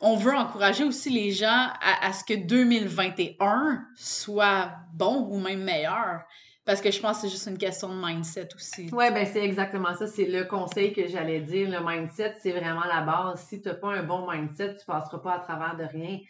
on 0.00 0.16
veut 0.16 0.34
encourager 0.34 0.84
aussi 0.84 1.10
les 1.10 1.30
gens 1.30 1.46
à, 1.80 2.06
à 2.06 2.12
ce 2.12 2.24
que 2.24 2.34
2021 2.34 3.84
soit 3.96 4.72
bon 4.94 5.28
ou 5.30 5.38
même 5.38 5.62
meilleur. 5.62 6.24
Parce 6.64 6.80
que 6.80 6.90
je 6.90 6.98
pense 6.98 7.16
que 7.16 7.22
c'est 7.22 7.28
juste 7.28 7.46
une 7.46 7.58
question 7.58 7.88
de 7.88 8.06
mindset 8.06 8.48
aussi. 8.54 8.88
Oui, 8.92 9.10
ben 9.12 9.26
c'est 9.26 9.44
exactement 9.44 9.94
ça. 9.94 10.06
C'est 10.06 10.24
le 10.24 10.44
conseil 10.44 10.94
que 10.94 11.06
j'allais 11.06 11.40
dire. 11.40 11.68
Le 11.68 11.86
mindset, 11.86 12.36
c'est 12.40 12.52
vraiment 12.52 12.84
la 12.84 13.02
base. 13.02 13.44
Si 13.46 13.60
tu 13.60 13.68
n'as 13.68 13.74
pas 13.74 13.92
un 13.92 14.02
bon 14.02 14.30
mindset, 14.30 14.76
tu 14.76 14.82
ne 14.88 14.94
passeras 14.94 15.18
pas 15.18 15.34
à 15.34 15.38
travers 15.40 15.76
de 15.76 15.84
rien. 15.84 16.20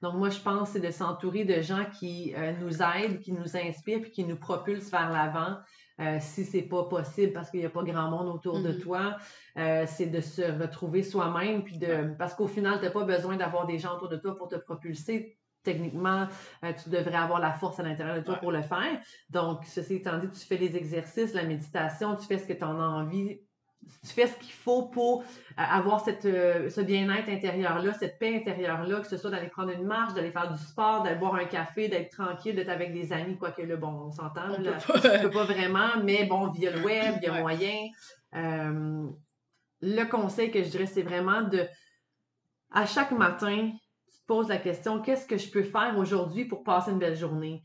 Donc, 0.00 0.14
moi, 0.14 0.30
je 0.30 0.40
pense 0.40 0.70
c'est 0.70 0.80
de 0.80 0.90
s'entourer 0.90 1.44
de 1.44 1.60
gens 1.60 1.84
qui 1.98 2.34
euh, 2.36 2.52
nous 2.60 2.82
aident, 2.82 3.20
qui 3.20 3.32
nous 3.32 3.56
inspirent, 3.56 4.00
puis 4.00 4.10
qui 4.10 4.24
nous 4.24 4.36
propulsent 4.36 4.90
vers 4.90 5.10
l'avant. 5.10 5.58
Euh, 6.02 6.16
si 6.20 6.44
c'est 6.44 6.62
pas 6.62 6.84
possible 6.84 7.32
parce 7.32 7.50
qu'il 7.50 7.60
n'y 7.60 7.66
a 7.66 7.70
pas 7.70 7.84
grand 7.84 8.10
monde 8.10 8.28
autour 8.28 8.60
de 8.60 8.72
Mhm. 8.72 8.78
toi, 8.78 9.16
euh, 9.56 9.84
c'est 9.86 10.06
de 10.06 10.20
se 10.20 10.42
retrouver 10.60 11.02
soi-même, 11.02 11.62
puis 11.62 11.78
de 11.78 12.14
parce 12.18 12.34
qu'au 12.34 12.48
final, 12.48 12.78
tu 12.78 12.84
n'as 12.86 12.90
pas 12.90 13.04
besoin 13.04 13.36
d'avoir 13.36 13.66
des 13.66 13.78
gens 13.78 13.94
autour 13.94 14.08
de 14.08 14.16
toi 14.16 14.34
pour 14.36 14.48
te 14.48 14.56
propulser. 14.56 15.38
Techniquement, 15.62 16.26
euh, 16.64 16.72
tu 16.82 16.90
devrais 16.90 17.18
avoir 17.18 17.38
la 17.38 17.52
force 17.52 17.78
à 17.78 17.84
l'intérieur 17.84 18.16
de 18.16 18.22
toi 18.22 18.34
Ouais. 18.34 18.40
pour 18.40 18.50
le 18.50 18.62
faire. 18.62 19.00
Donc, 19.30 19.64
ceci 19.64 19.94
étant 19.96 20.18
dit, 20.18 20.28
tu 20.30 20.44
fais 20.44 20.56
les 20.56 20.76
exercices, 20.76 21.34
la 21.34 21.44
méditation, 21.44 22.16
tu 22.16 22.26
fais 22.26 22.38
ce 22.38 22.48
que 22.48 22.52
tu 22.54 22.64
en 22.64 22.80
as 22.80 22.84
envie, 22.84 23.40
tu 24.02 24.08
fais 24.14 24.26
ce 24.26 24.36
qu'il 24.38 24.52
faut 24.52 24.84
pour 24.88 25.22
euh, 25.22 25.24
avoir 25.56 26.00
cette, 26.04 26.24
euh, 26.24 26.68
ce 26.70 26.80
bien-être 26.80 27.28
intérieur-là, 27.28 27.92
cette 27.94 28.18
paix 28.18 28.36
intérieure-là, 28.36 29.00
que 29.00 29.06
ce 29.06 29.16
soit 29.16 29.30
d'aller 29.30 29.48
prendre 29.48 29.70
une 29.70 29.84
marche, 29.84 30.14
d'aller 30.14 30.30
faire 30.30 30.50
du 30.52 30.58
sport, 30.58 31.02
d'aller 31.02 31.16
boire 31.18 31.34
un 31.34 31.44
café, 31.44 31.88
d'être 31.88 32.10
tranquille, 32.10 32.54
d'être 32.54 32.68
avec 32.68 32.92
des 32.92 33.12
amis, 33.12 33.36
quoique 33.38 33.62
là, 33.62 33.76
bon, 33.76 34.06
on 34.06 34.10
s'entend, 34.10 34.50
On 34.56 34.60
là, 34.62 34.72
peut 34.86 35.30
pas. 35.30 35.30
pas 35.30 35.44
vraiment, 35.44 35.88
mais 36.04 36.24
bon, 36.26 36.50
via 36.50 36.70
le 36.70 36.82
web, 36.82 37.14
il 37.22 37.24
y 37.24 37.26
a 37.30 37.40
moyen. 37.40 37.88
Euh, 38.34 39.06
le 39.80 40.04
conseil 40.04 40.50
que 40.50 40.62
je 40.62 40.68
dirais, 40.68 40.86
c'est 40.86 41.02
vraiment 41.02 41.42
de, 41.42 41.66
à 42.70 42.86
chaque 42.86 43.10
matin, 43.12 43.70
tu 44.10 44.18
te 44.20 44.26
poses 44.26 44.48
la 44.48 44.58
question, 44.58 45.00
qu'est-ce 45.02 45.26
que 45.26 45.36
je 45.36 45.50
peux 45.50 45.64
faire 45.64 45.96
aujourd'hui 45.98 46.44
pour 46.44 46.62
passer 46.62 46.90
une 46.92 46.98
belle 46.98 47.16
journée? 47.16 47.62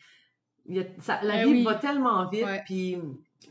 Il 0.65 0.75
y 0.77 0.79
a- 0.81 0.85
ça- 0.99 1.19
la 1.23 1.41
Eh 1.41 1.45
vie 1.45 1.51
oui. 1.51 1.63
va 1.63 1.75
tellement 1.75 2.27
vite, 2.27 2.45
puis 2.65 2.97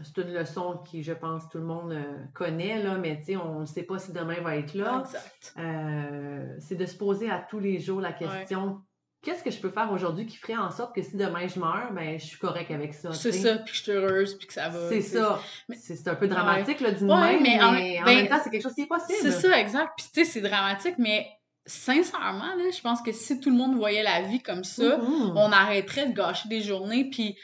c'est 0.03 0.23
une 0.23 0.33
leçon 0.35 0.79
qui, 0.89 1.03
je 1.03 1.13
pense, 1.13 1.49
tout 1.49 1.59
le 1.59 1.65
monde 1.65 1.93
euh, 1.93 2.03
connaît, 2.35 2.83
là, 2.83 2.97
mais 2.97 3.19
tu 3.19 3.27
sais, 3.27 3.37
on 3.37 3.61
ne 3.61 3.67
sait 3.67 3.83
pas 3.85 3.99
si 3.99 4.13
demain 4.13 4.41
va 4.43 4.57
être 4.57 4.75
là. 4.75 5.03
Exact. 5.05 5.55
Euh, 5.59 6.55
c'est 6.59 6.75
de 6.77 6.87
se 6.87 6.97
poser 6.97 7.31
à 7.31 7.39
tous 7.39 7.59
les 7.61 7.79
jours 7.81 8.01
la 8.01 8.13
question, 8.13 8.81
qu'est-ce 9.23 9.43
que 9.43 9.51
je 9.51 9.59
peux 9.59 9.71
faire 9.71 9.91
aujourd'hui 9.93 10.27
qui 10.27 10.37
ferait 10.37 10.57
en 10.57 10.71
sorte 10.71 10.95
que 10.95 11.03
si 11.03 11.17
demain 11.17 11.47
je 11.49 11.59
meurs, 11.59 11.93
ben, 11.93 12.19
je 12.19 12.25
suis 12.27 12.39
correct 12.39 12.71
avec 12.71 12.95
ça. 12.95 13.13
C'est 13.13 13.33
ça, 13.33 13.57
puis 13.57 13.73
que 13.73 13.77
je 13.79 13.83
suis 13.83 13.93
heureuse, 13.93 14.35
puis 14.35 14.47
que 14.47 14.53
ça 14.53 14.69
va. 14.69 14.89
C'est 14.89 15.01
ça. 15.03 15.41
Mais- 15.69 15.77
C'est 15.77 16.07
un 16.09 16.15
peu 16.15 16.29
dramatique, 16.29 16.81
là, 16.81 16.93
d'une 16.93 17.11
Ouais, 17.11 17.21
même, 17.35 17.43
mais 17.43 17.57
mais, 17.59 17.63
en- 17.65 17.69
en, 17.69 18.05
ben, 18.05 18.05
même 18.17 18.29
temps, 18.29 18.39
c'est 18.43 18.51
quelque 18.51 18.63
chose 18.63 18.75
qui 18.75 18.83
est 18.83 18.87
possible. 18.87 19.19
C'est 19.23 19.31
ça, 19.33 19.59
exact. 19.61 19.93
Puis 19.97 20.07
tu 20.13 20.25
sais, 20.25 20.31
c'est 20.31 20.41
dramatique, 20.43 20.95
mais 20.99 21.27
sincèrement, 21.65 22.55
là, 22.57 22.71
je 22.73 22.81
pense 22.81 23.03
que 23.03 23.13
si 23.13 23.41
tout 23.41 23.51
le 23.51 23.57
monde 23.57 23.75
voyait 23.77 24.03
la 24.05 24.23
vie 24.23 24.41
comme 24.41 24.65
ça, 24.65 24.99
Mhm. 24.99 25.33
on 25.37 25.51
arrêterait 25.53 26.07
de 26.07 26.13
gâcher 26.15 26.49
des 26.49 26.61
journées, 26.63 27.09
puis 27.11 27.37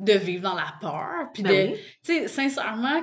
de 0.00 0.12
vivre 0.12 0.42
dans 0.42 0.54
la 0.54 0.74
peur. 0.80 1.30
Puis 1.32 1.42
de. 1.42 1.48
Ben 1.48 1.70
oui. 1.72 1.78
Tu 2.04 2.12
sais, 2.12 2.28
sincèrement, 2.28 3.02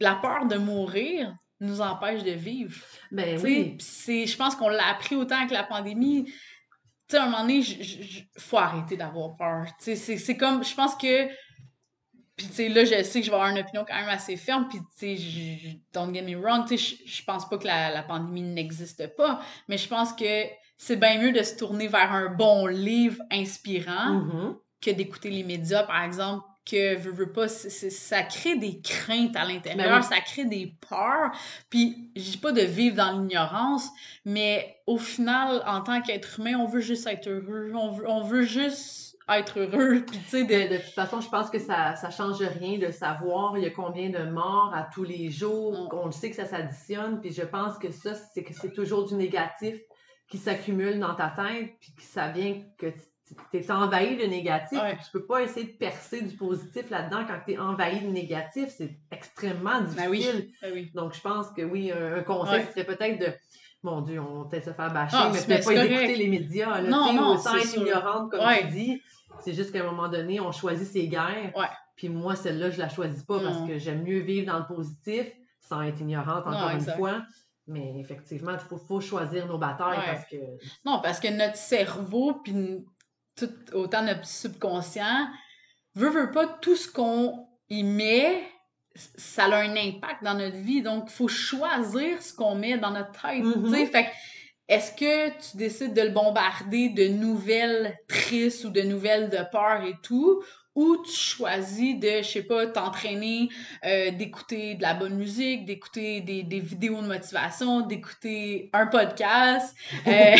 la 0.00 0.14
peur 0.16 0.46
de 0.46 0.56
mourir 0.56 1.34
nous 1.60 1.80
empêche 1.80 2.22
de 2.24 2.32
vivre. 2.32 2.76
Ben 3.10 3.40
oui. 3.42 3.76
c'est, 3.80 4.26
je 4.26 4.36
pense 4.36 4.54
qu'on 4.56 4.68
l'a 4.68 4.88
appris 4.88 5.16
autant 5.16 5.36
avec 5.38 5.50
la 5.50 5.62
pandémie. 5.64 6.24
Tu 6.26 6.32
sais, 7.08 7.16
à 7.18 7.22
un 7.22 7.26
moment 7.26 7.42
donné, 7.42 7.62
je- 7.62 8.20
faut 8.38 8.58
arrêter 8.58 8.96
d'avoir 8.96 9.36
peur. 9.36 9.66
Tu 9.82 9.96
sais, 9.96 10.16
c'est, 10.18 10.36
comme, 10.36 10.64
je 10.64 10.74
pense 10.74 10.94
que, 10.96 11.26
puis 12.36 12.46
tu 12.48 12.52
sais, 12.52 12.68
là, 12.68 12.84
je 12.84 13.02
sais 13.04 13.20
que 13.20 13.26
je 13.26 13.30
vais 13.30 13.36
avoir 13.36 13.50
une 13.50 13.58
opinion 13.58 13.84
quand 13.86 13.94
même 13.94 14.08
assez 14.08 14.36
ferme, 14.36 14.66
puis 14.68 14.78
tu 14.98 15.16
sais, 15.16 15.80
don't 15.92 16.12
get 16.12 16.22
me 16.22 16.34
wrong, 16.36 16.66
tu 16.66 16.76
sais, 16.76 16.96
je, 17.06 17.24
pense 17.24 17.48
pas 17.48 17.58
que 17.58 17.66
la, 17.66 17.90
la 17.92 18.02
pandémie 18.02 18.42
n'existe 18.42 19.14
pas, 19.16 19.40
mais 19.68 19.78
je 19.78 19.86
pense 19.88 20.12
que 20.12 20.44
c'est 20.76 20.96
bien 20.96 21.20
mieux 21.22 21.30
de 21.32 21.42
se 21.42 21.56
tourner 21.56 21.86
vers 21.86 22.10
un 22.12 22.30
bon 22.34 22.66
livre 22.66 23.22
inspirant 23.30 24.14
Mhm. 24.14 24.56
Que 24.84 24.90
d'écouter 24.90 25.30
les 25.30 25.44
médias, 25.44 25.84
par 25.84 26.02
exemple, 26.02 26.44
que 26.64 26.96
veux, 26.96 27.12
veux 27.12 27.30
pas, 27.32 27.46
ça 27.48 28.22
crée 28.22 28.56
des 28.56 28.80
craintes 28.80 29.36
à 29.36 29.44
l'intérieur, 29.44 29.86
Ben 29.86 30.00
oui. 30.00 30.02
ça 30.02 30.20
crée 30.20 30.46
des 30.46 30.74
peurs. 30.88 31.30
Puis, 31.68 32.10
je 32.16 32.22
dis 32.22 32.38
pas 32.38 32.52
de 32.52 32.62
vivre 32.62 32.96
dans 32.96 33.12
l'ignorance, 33.12 33.88
mais 34.24 34.76
au 34.86 34.96
final, 34.96 35.62
en 35.66 35.82
tant 35.82 36.00
qu'être 36.00 36.40
humain, 36.40 36.58
on 36.58 36.66
veut 36.66 36.80
juste 36.80 37.06
être 37.06 37.28
heureux, 37.28 37.72
on 37.74 37.92
veut, 37.92 38.08
on 38.08 38.22
veut 38.22 38.44
juste 38.44 39.18
être 39.28 39.60
heureux, 39.60 40.04
puis 40.06 40.18
tu 40.18 40.24
sais, 40.28 40.44
De, 40.44 40.68
de... 40.68 40.76
de 40.76 40.82
toute 40.82 40.94
façon, 40.94 41.20
je 41.20 41.28
pense 41.28 41.48
que 41.50 41.58
ça 41.58 41.96
ça 41.96 42.10
change 42.10 42.38
rien 42.40 42.78
de 42.78 42.90
savoir 42.90 43.56
il 43.56 43.64
y 43.64 43.66
a 43.66 43.70
combien 43.70 44.10
de 44.10 44.24
morts 44.30 44.72
à 44.74 44.86
tous 44.92 45.04
les 45.04 45.30
jours. 45.30 45.88
Mm. 45.92 45.96
On 45.96 46.06
le 46.06 46.12
sait 46.12 46.30
que 46.30 46.36
ça 46.36 46.46
s'additionne, 46.46 47.20
puis 47.20 47.32
je 47.32 47.42
pense 47.42 47.78
que 47.78 47.90
ça, 47.90 48.14
c'est 48.14 48.42
que 48.42 48.54
c'est 48.54 48.72
toujours 48.72 49.06
du 49.06 49.14
négatif 49.14 49.76
qui 50.28 50.38
s'accumule 50.38 50.98
dans 50.98 51.14
ta 51.14 51.28
tête, 51.28 51.74
puis 51.80 51.92
que 51.94 52.02
ça 52.02 52.28
vient 52.28 52.62
que 52.78 52.86
tu 53.50 53.56
es 53.58 53.70
envahi 53.70 54.16
de 54.16 54.24
négatif. 54.24 54.78
Ouais. 54.80 54.96
Tu 54.96 55.10
peux 55.12 55.24
pas 55.24 55.42
essayer 55.42 55.66
de 55.66 55.76
percer 55.78 56.20
du 56.22 56.36
positif 56.36 56.90
là-dedans 56.90 57.24
quand 57.26 57.38
tu 57.46 57.52
es 57.54 57.58
envahi 57.58 58.00
de 58.00 58.10
négatif. 58.10 58.68
C'est 58.76 58.98
extrêmement 59.10 59.80
Ben 59.96 60.08
oui, 60.10 60.18
difficile. 60.18 60.50
ben 60.62 60.72
oui. 60.74 60.90
Donc, 60.94 61.14
je 61.14 61.20
pense 61.20 61.50
que 61.50 61.62
oui, 61.62 61.90
un, 61.90 62.16
un 62.16 62.22
conseil 62.22 62.60
Ouais. 62.64 62.70
serait 62.70 62.84
peut-être 62.84 63.18
de. 63.18 63.32
Mon 63.82 64.00
Dieu, 64.00 64.18
on 64.20 64.42
va 64.42 64.48
peut-être 64.48 64.64
se 64.64 64.72
faire 64.72 64.92
bâcher, 64.92 65.16
Ah, 65.18 65.30
mais 65.32 65.42
peut-être 65.42 65.64
pas 65.66 65.74
d'écouter 65.74 65.94
correct. 65.94 66.16
les 66.18 66.28
médias, 66.28 66.80
là, 66.80 66.88
Non, 66.88 67.12
non, 67.12 67.36
c'est 67.36 67.58
être 67.58 67.66
sûr. 67.66 67.82
ignorante, 67.82 68.30
comme 68.30 68.40
Ouais. 68.40 68.66
tu 68.66 68.72
dis. 68.72 69.02
C'est 69.40 69.52
juste 69.52 69.72
qu'à 69.72 69.80
un 69.80 69.90
moment 69.90 70.08
donné, 70.08 70.40
on 70.40 70.52
choisit 70.52 70.86
ses 70.86 71.06
guerres. 71.08 71.52
Puis 71.96 72.08
moi, 72.08 72.34
celle-là, 72.34 72.70
je 72.70 72.78
la 72.78 72.88
choisis 72.88 73.22
pas 73.24 73.40
parce 73.40 73.58
Non. 73.60 73.66
que 73.66 73.78
j'aime 73.78 74.02
mieux 74.02 74.20
vivre 74.20 74.50
dans 74.52 74.58
le 74.58 74.66
positif 74.66 75.26
sans 75.60 75.82
être 75.82 76.00
ignorante, 76.00 76.46
encore 76.46 76.52
Non, 76.70 76.78
une 76.78 76.80
fois. 76.80 77.22
Mais 77.66 77.98
effectivement, 77.98 78.52
il 78.52 78.58
faut, 78.58 78.76
faut 78.76 79.00
choisir 79.00 79.46
nos 79.46 79.58
batailles 79.58 79.98
parce 80.04 80.24
que. 80.26 80.36
Non, 80.84 81.00
parce 81.02 81.18
que 81.20 81.28
notre 81.28 81.56
cerveau, 81.56 82.40
puis 82.42 82.84
tout, 83.36 83.50
autant 83.72 84.02
notre 84.02 84.26
subconscient, 84.26 85.28
veut, 85.94 86.10
veut 86.10 86.30
pas 86.30 86.46
tout 86.46 86.76
ce 86.76 86.88
qu'on 86.90 87.46
y 87.68 87.82
met, 87.82 88.42
ça 88.94 89.44
a 89.44 89.56
un 89.56 89.76
impact 89.76 90.22
dans 90.22 90.34
notre 90.34 90.56
vie. 90.56 90.82
Donc, 90.82 91.04
il 91.08 91.12
faut 91.12 91.28
choisir 91.28 92.22
ce 92.22 92.32
qu'on 92.32 92.54
met 92.54 92.78
dans 92.78 92.90
notre 92.90 93.12
tête. 93.12 93.42
Tu 93.42 93.70
sais. 93.70 93.86
Fait 93.86 94.10
est-ce 94.66 94.92
que 94.92 95.28
tu 95.30 95.58
décides 95.58 95.92
de 95.92 96.00
le 96.00 96.10
bombarder 96.10 96.88
de 96.88 97.08
nouvelles 97.08 97.98
tristes 98.08 98.64
ou 98.64 98.70
de 98.70 98.80
nouvelles 98.80 99.28
de 99.28 99.38
peur 99.52 99.84
et 99.84 99.94
tout? 100.02 100.42
Ou 100.74 100.96
tu 101.04 101.12
choisis 101.12 101.98
de, 101.98 102.18
je 102.18 102.28
sais 102.28 102.42
pas, 102.42 102.66
t'entraîner, 102.66 103.48
euh, 103.84 104.10
d'écouter 104.10 104.74
de 104.74 104.82
la 104.82 104.94
bonne 104.94 105.16
musique, 105.16 105.64
d'écouter 105.64 106.20
des, 106.20 106.42
des 106.42 106.60
vidéos 106.60 107.00
de 107.00 107.06
motivation, 107.06 107.82
d'écouter 107.82 108.70
un 108.72 108.86
podcast, 108.86 109.76
euh, 110.06 110.36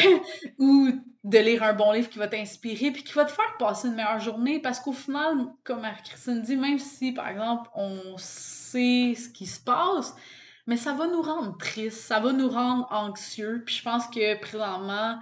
ou 0.59 0.91
de 1.25 1.39
lire 1.39 1.63
un 1.63 1.73
bon 1.73 1.93
livre 1.93 2.11
qui 2.11 2.19
va 2.19 2.29
t'inspirer 2.29 2.91
puis 2.91 3.03
qui 3.03 3.15
va 3.15 3.25
te 3.25 3.33
faire 3.33 3.57
passer 3.59 3.89
une 3.89 3.95
meilleure 3.95 4.21
journée 4.21 4.61
parce 4.61 4.79
qu'au 4.79 4.93
final, 4.93 5.47
comme 5.65 5.81
Marie-Christine 5.81 6.43
dit, 6.43 6.57
même 6.57 6.79
si, 6.79 7.13
par 7.13 7.29
exemple, 7.29 7.71
on 7.75 8.17
sait 8.19 9.15
ce 9.17 9.31
qui 9.31 9.47
se 9.47 9.59
passe, 9.61 10.15
mais 10.67 10.77
ça 10.77 10.93
va 10.93 11.07
nous 11.07 11.23
rendre 11.23 11.57
tristes, 11.57 11.99
ça 11.99 12.21
va 12.21 12.33
nous 12.33 12.49
rendre 12.49 12.87
anxieux. 12.91 13.63
Puis 13.65 13.77
je 13.77 13.83
pense 13.83 14.07
que 14.09 14.39
présentement, 14.41 15.19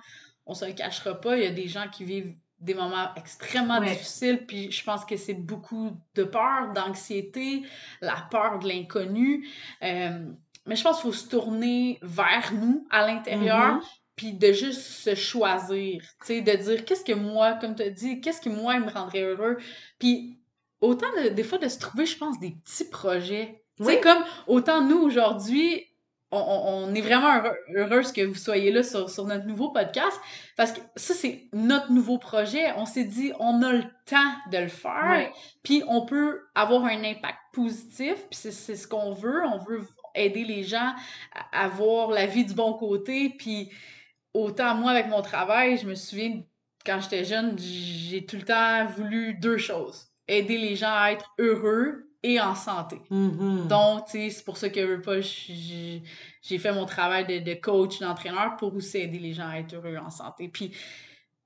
on 0.47 0.55
se 0.55 0.65
le 0.65 0.73
cachera 0.73 1.21
pas, 1.21 1.37
il 1.37 1.45
y 1.45 1.47
a 1.47 1.53
des 1.53 1.69
gens 1.69 1.89
qui 1.89 2.05
vivent 2.05 2.35
des 2.63 2.75
moments 2.75 3.09
extrêmement 3.17 3.79
Ouais. 3.81 3.91
difficiles, 3.91 4.47
puis 4.47 4.71
je 4.71 4.83
pense 4.85 5.05
que 5.05 5.17
c'est 5.17 5.35
beaucoup 5.35 5.91
de 6.15 6.25
peur, 6.25 6.73
d'anxiété, 6.75 7.63
la 8.01 8.17
peur 8.31 8.59
de 8.61 8.69
l'inconnu. 8.69 9.47
Euh, 9.83 10.25
mais 10.67 10.77
je 10.77 10.83
pense 10.83 10.97
qu'il 11.03 11.11
faut 11.11 11.17
se 11.17 11.29
tourner 11.29 11.99
vers 12.03 12.53
nous, 12.55 12.87
à 12.91 13.07
l'intérieur, 13.07 13.75
Mhm. 13.75 13.81
puis 14.17 14.33
de 14.35 14.53
juste 14.53 14.81
se 14.83 15.15
choisir, 15.15 16.03
tu 16.21 16.27
sais, 16.27 16.41
de 16.41 16.53
dire 16.53 16.85
qu'est-ce 16.85 17.05
que 17.05 17.13
moi, 17.13 17.55
comme 17.55 17.75
tu 17.75 17.83
as 17.83 17.91
dit, 17.91 18.21
qu'est-ce 18.21 18.41
que 18.41 18.49
moi 18.49 18.79
me 18.79 18.89
rendrait 18.91 19.23
heureux? 19.23 19.59
Puis 19.99 20.39
autant 20.81 21.07
de- 21.21 21.29
des 21.31 21.43
fois 21.45 21.59
de 21.59 21.69
se 21.69 21.79
trouver, 21.81 22.07
je 22.07 22.17
pense, 22.17 22.39
des 22.39 22.53
petits 22.65 22.89
projets. 22.89 23.65
Tu 23.77 23.85
sais, 23.85 23.97
Oui. 23.97 24.01
comme 24.01 24.23
autant 24.47 24.83
nous 24.83 24.99
aujourd'hui, 24.99 25.85
on, 26.33 26.95
est 26.95 27.01
vraiment 27.01 27.37
heureux- 27.37 27.59
heureuse 27.77 28.13
que 28.13 28.23
vous 28.23 28.35
soyez 28.35 28.73
là 28.73 28.83
sur, 28.83 29.11
sur 29.11 29.27
notre 29.27 29.45
nouveau 29.47 29.71
podcast 29.71 30.19
parce 30.57 30.73
que 30.73 30.81
ça, 30.97 31.15
c'est 31.15 31.49
notre 31.53 31.93
nouveau 31.93 32.19
projet. 32.19 32.73
On 32.77 32.87
s'est 32.87 33.05
dit, 33.05 33.33
on 33.39 33.63
a 33.63 33.73
le 33.73 33.85
temps 34.07 34.33
de 34.51 34.59
le 34.59 34.69
faire, 34.69 35.31
puis 35.63 35.83
on 35.89 36.07
peut 36.07 36.41
avoir 36.55 36.85
un 36.85 37.05
impact 37.05 37.39
positif, 37.53 38.15
puis 38.31 38.39
c'est 38.41 38.51
c'est 38.53 38.77
ce 38.77 38.89
qu'on 38.89 39.13
veut. 39.13 39.43
On 39.45 39.59
veut 39.59 39.87
aider 40.15 40.45
les 40.45 40.63
gens 40.65 40.95
à, 41.35 41.65
à 41.65 41.69
voir 41.69 42.11
la 42.11 42.27
vie 42.27 42.45
du 42.45 42.55
bon 42.55 42.73
côté, 42.75 43.35
puis 43.39 43.71
autant 44.35 44.75
moi 44.75 44.91
avec 44.93 45.09
mon 45.09 45.23
travail, 45.23 45.77
je 45.77 45.87
me 45.87 45.95
souviens 45.95 46.43
quand 46.85 47.01
j'étais 47.01 47.25
jeune, 47.25 47.57
j'ai 47.59 48.25
tout 48.27 48.37
le 48.37 48.43
temps 48.43 48.87
voulu 48.87 49.35
deux 49.35 49.59
choses. 49.59 50.09
Aider 50.29 50.59
les 50.59 50.77
gens 50.77 50.93
à 50.95 51.13
être 51.13 51.33
heureux 51.39 52.12
et 52.23 52.41
en 52.41 52.55
santé. 52.55 53.01
Mhm. 53.11 53.69
Donc, 53.69 54.07
tu 54.07 54.13
sais, 54.13 54.31
c'est 54.31 54.45
pour 54.45 54.57
ça 54.57 54.69
que 54.69 54.81
veux 54.81 55.01
pas, 55.03 55.21
j'ai 55.21 56.59
fait 56.59 56.73
mon 56.73 56.87
travail 56.87 57.27
de, 57.27 57.39
de 57.45 57.55
coach, 57.55 57.99
d'entraîneur 58.01 58.57
pour 58.57 58.75
aussi 58.75 58.99
aider 58.99 59.19
les 59.19 59.33
gens 59.33 59.49
à 59.49 59.57
être 59.59 59.75
heureux 59.75 59.97
en 59.97 60.11
santé. 60.11 60.49
Puis, 60.49 60.73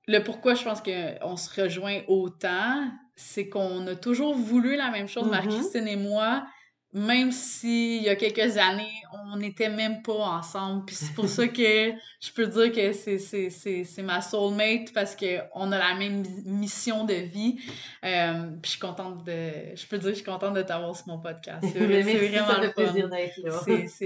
le 0.07 0.19
pourquoi 0.19 0.53
je 0.53 0.63
pense 0.63 0.81
qu'on 0.81 1.35
se 1.35 1.61
rejoint 1.61 2.01
autant, 2.07 2.89
c'est 3.15 3.49
qu'on 3.49 3.85
a 3.87 3.95
toujours 3.95 4.35
voulu 4.35 4.75
la 4.75 4.89
même 4.91 5.07
chose, 5.07 5.25
Mhm. 5.25 5.31
Marie-Christine 5.31 5.87
et 5.87 5.95
moi, 5.97 6.45
même 6.93 7.31
s'il 7.31 8.01
y 8.01 8.09
a 8.09 8.15
quelques 8.15 8.57
années, 8.57 9.01
on 9.31 9.35
n'était 9.37 9.69
même 9.69 10.01
pas 10.01 10.13
ensemble. 10.13 10.85
Puis 10.85 10.95
c'est 10.95 11.13
pour 11.13 11.27
ça 11.29 11.47
que 11.47 11.91
je 12.19 12.31
peux 12.33 12.47
dire 12.47 12.71
que 12.71 12.93
c'est- 12.93 13.19
c'est 13.19 13.49
c'est- 13.49 13.83
c'est 13.83 14.01
ma 14.01 14.21
soulmate 14.21 14.93
parce 14.93 15.15
qu'on 15.15 15.71
a 15.71 15.77
la 15.77 15.95
même 15.95 16.23
mission 16.45 17.03
de 17.03 17.13
vie. 17.13 17.59
Euh, 18.05 18.47
puis 18.61 18.61
je 18.65 18.69
suis 18.71 18.79
contente 18.79 19.23
de... 19.25 19.75
Je 19.75 19.85
peux 19.85 19.97
dire 19.97 20.07
que 20.11 20.17
je 20.17 20.21
suis 20.21 20.31
contente 20.31 20.53
de 20.55 20.61
t'avoir 20.61 20.95
sur 20.95 21.07
mon 21.09 21.19
podcast. 21.19 21.59
C'est 21.73 21.79
vrai- 21.79 22.03
Merci, 22.03 22.11
c'est 22.17 22.27
vraiment 22.29 22.47
ça 22.47 22.61
le 22.61 22.67
fait 22.69 22.73
fun. 22.73 22.83
plaisir 22.91 23.09
d'être 23.09 23.37
là. 23.43 23.59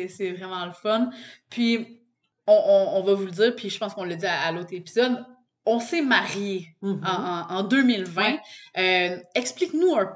C'est- 0.08 0.32
vraiment 0.34 0.66
le 0.66 0.72
fun. 0.74 1.10
Puis, 1.50 2.00
on, 2.48 2.54
on, 2.54 2.98
on 3.00 3.04
va 3.04 3.14
vous 3.14 3.26
le 3.26 3.32
dire, 3.32 3.56
puis 3.56 3.70
je 3.70 3.78
pense 3.78 3.94
qu'on 3.94 4.04
l'a 4.04 4.16
dit 4.16 4.26
à, 4.26 4.42
à 4.42 4.52
l'autre 4.52 4.74
épisode, 4.74 5.24
on 5.66 5.80
s'est 5.80 6.02
mariés 6.02 6.76
Mhm. 6.82 7.02
en, 7.06 7.10
en- 7.12 7.58
en 7.60 7.64
2020. 7.64 8.22
Ouais. 8.24 8.40
Euh, 8.78 9.18
Explique-nous 9.36 9.94
un 9.96 10.12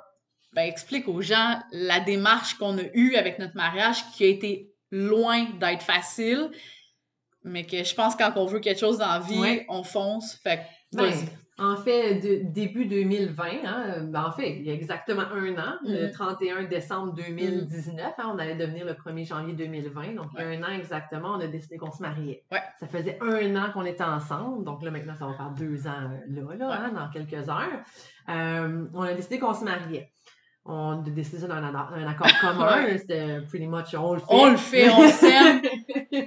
ben, 0.55 0.61
explique 0.67 1.07
aux 1.07 1.21
gens 1.21 1.59
la 1.71 1.99
démarche 1.99 2.55
qu'on 2.57 2.77
a 2.77 2.83
eue 2.93 3.15
avec 3.15 3.37
notre 3.39 3.55
mariage 3.55 3.97
qui 4.13 4.23
a 4.23 4.27
été 4.27 4.71
loin 4.91 5.43
d'être 5.59 5.83
facile, 5.83 6.49
mais 7.43 7.65
que 7.65 7.83
je 7.83 7.93
pense 7.93 8.15
que 8.15 8.23
quand 8.23 8.33
on 8.37 8.45
veut 8.45 8.59
quelque 8.59 8.79
chose 8.79 8.97
dans 8.97 9.07
la 9.11 9.19
vie, 9.19 9.39
Ouais. 9.39 9.65
on 9.69 9.83
fonce. 9.83 10.33
Fait 10.35 10.61
Ben, 10.93 11.11
en 11.57 11.75
fait, 11.77 12.15
de- 12.15 12.41
début 12.51 12.85
2020, 12.85 13.43
hein, 13.65 14.01
ben, 14.03 14.23
en 14.25 14.31
fait, 14.31 14.49
il 14.57 14.63
y 14.63 14.69
a 14.69 14.73
exactement 14.73 15.21
un 15.23 15.53
an, 15.57 15.75
le 15.83 16.07
Mhm. 16.07 16.11
31 16.11 16.63
décembre 16.63 17.13
2019, 17.13 18.13
hein, 18.17 18.31
on 18.33 18.39
allait 18.39 18.55
devenir 18.55 18.85
le 18.85 18.93
1er 18.93 19.25
janvier 19.25 19.53
2020, 19.53 20.15
donc 20.15 20.27
un 20.37 20.63
an 20.63 20.71
exactement, 20.73 21.31
on 21.37 21.39
a 21.41 21.47
décidé 21.47 21.77
qu'on 21.77 21.91
se 21.91 22.01
mariait. 22.01 22.43
Ouais. 22.51 22.61
Ça 22.79 22.87
faisait 22.87 23.17
un 23.21 23.55
an 23.57 23.71
qu'on 23.73 23.85
était 23.85 24.03
ensemble, 24.03 24.63
donc 24.65 24.81
là 24.83 24.91
maintenant 24.91 25.15
ça 25.17 25.25
va 25.27 25.33
faire 25.33 25.51
deux 25.51 25.85
ans 25.87 26.09
euh, 26.29 26.43
là, 26.47 26.55
là 26.55 26.81
hein, 26.85 26.91
dans 26.93 27.09
quelques 27.09 27.47
heures. 27.49 27.83
Euh, 28.29 28.85
on 28.93 29.01
a 29.01 29.13
décidé 29.13 29.39
qu'on 29.39 29.53
se 29.53 29.63
mariait. 29.63 30.11
On 30.67 30.93
a 31.05 31.09
décidé 31.09 31.37
ça 31.39 31.47
d'un 31.47 31.63
un, 31.63 31.75
un 31.75 32.07
accord 32.07 32.27
commun, 32.41 32.85
Ouais. 32.85 32.97
c'était 32.97 33.39
pretty 33.47 33.67
much 33.67 33.93
on 33.93 34.13
le 34.13 34.19
fait. 34.19 34.25
On 34.29 34.49
le 34.49 34.57
fait, 34.57 34.89
on 34.89 35.07
s'aime, 35.09 35.61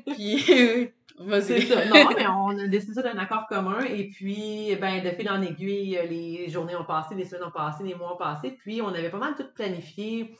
puis 0.07 0.91
vas-y. 1.19 1.63
ça. 1.67 1.85
Non, 1.87 2.09
mais 2.17 2.27
on 2.29 2.57
a 2.59 2.67
décidé 2.69 2.95
ça 2.95 3.03
d'un 3.03 3.19
accord 3.19 3.47
commun. 3.49 3.81
Et 3.81 4.09
puis, 4.11 4.77
ben, 4.81 5.03
de 5.03 5.11
fil 5.11 5.29
en 5.29 5.43
aiguille, 5.43 5.99
les 6.09 6.49
journées 6.49 6.77
ont 6.77 6.85
passé, 6.85 7.17
les 7.17 7.25
semaines 7.25 7.49
ont 7.49 7.51
passé, 7.51 7.83
les 7.83 7.95
mois 7.97 8.15
ont 8.15 8.17
passé. 8.17 8.53
Puis, 8.63 8.81
on 8.81 8.89
avait 8.89 9.11
pas 9.11 9.19
mal 9.19 9.35
tout 9.37 9.47
planifié. 9.55 10.37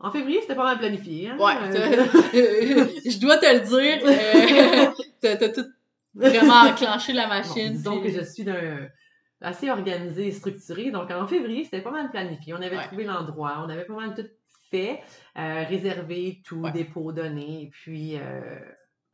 En 0.00 0.10
février, 0.10 0.40
c'était 0.40 0.54
pas 0.56 0.64
mal 0.64 0.78
planifié. 0.78 1.30
Hein? 1.30 1.36
Ouais, 1.38 1.54
Euh, 2.34 2.86
je 3.04 3.18
dois 3.20 3.36
te 3.38 3.46
le 3.46 3.60
dire, 3.60 4.92
euh, 5.22 5.36
t'as 5.36 5.48
tout 5.48 5.66
vraiment 6.14 6.62
enclenché 6.70 7.12
la 7.12 7.26
machine. 7.28 7.80
puis- 7.82 8.02
que 8.02 8.18
je 8.18 8.24
suis 8.24 8.42
d'un 8.44 8.88
assez 9.40 9.70
organisé 9.70 10.26
et 10.28 10.32
structuré. 10.32 10.90
Donc, 10.90 11.10
en 11.10 11.26
février, 11.26 11.64
c'était 11.64 11.80
pas 11.82 11.90
mal 11.90 12.10
planifié. 12.10 12.54
On 12.54 12.62
avait 12.62 12.76
Ouais. 12.76 12.86
trouvé 12.86 13.04
l'endroit, 13.04 13.62
on 13.64 13.68
avait 13.68 13.84
pas 13.84 13.94
mal 13.94 14.14
tout 14.14 14.26
fait, 14.70 15.00
euh, 15.36 15.64
réservé, 15.64 16.42
tout, 16.44 16.60
Ouais. 16.62 16.72
dépôt 16.72 17.12
donné. 17.12 17.62
Et 17.64 17.70
puis, 17.70 18.16
euh, 18.18 18.58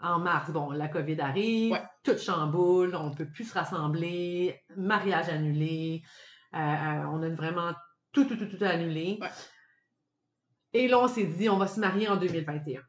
en 0.00 0.19
mars, 0.19 0.50
bon, 0.50 0.71
la 0.71 0.88
COVID 0.88 1.21
arrive, 1.21 1.73
Ouais. 1.73 1.83
tout 2.02 2.19
chamboule, 2.19 2.95
on 2.97 3.11
peut 3.11 3.28
plus 3.28 3.45
se 3.45 3.54
rassembler, 3.54 4.61
mariage 4.76 5.28
annulé. 5.28 6.02
euh, 6.54 7.02
on 7.11 7.21
a 7.25 7.28
vraiment 7.31 7.73
tout, 8.12 8.25
tout, 8.26 8.37
tout, 8.37 8.47
tout 8.47 8.64
annulé. 8.64 9.19
Et 10.73 10.87
là, 10.88 11.00
on 11.00 11.09
s'est 11.09 11.25
dit, 11.26 11.49
on 11.49 11.57
va 11.57 11.66
se 11.66 11.81
marier 11.81 12.09
en 12.09 12.16
2021. 12.16 12.81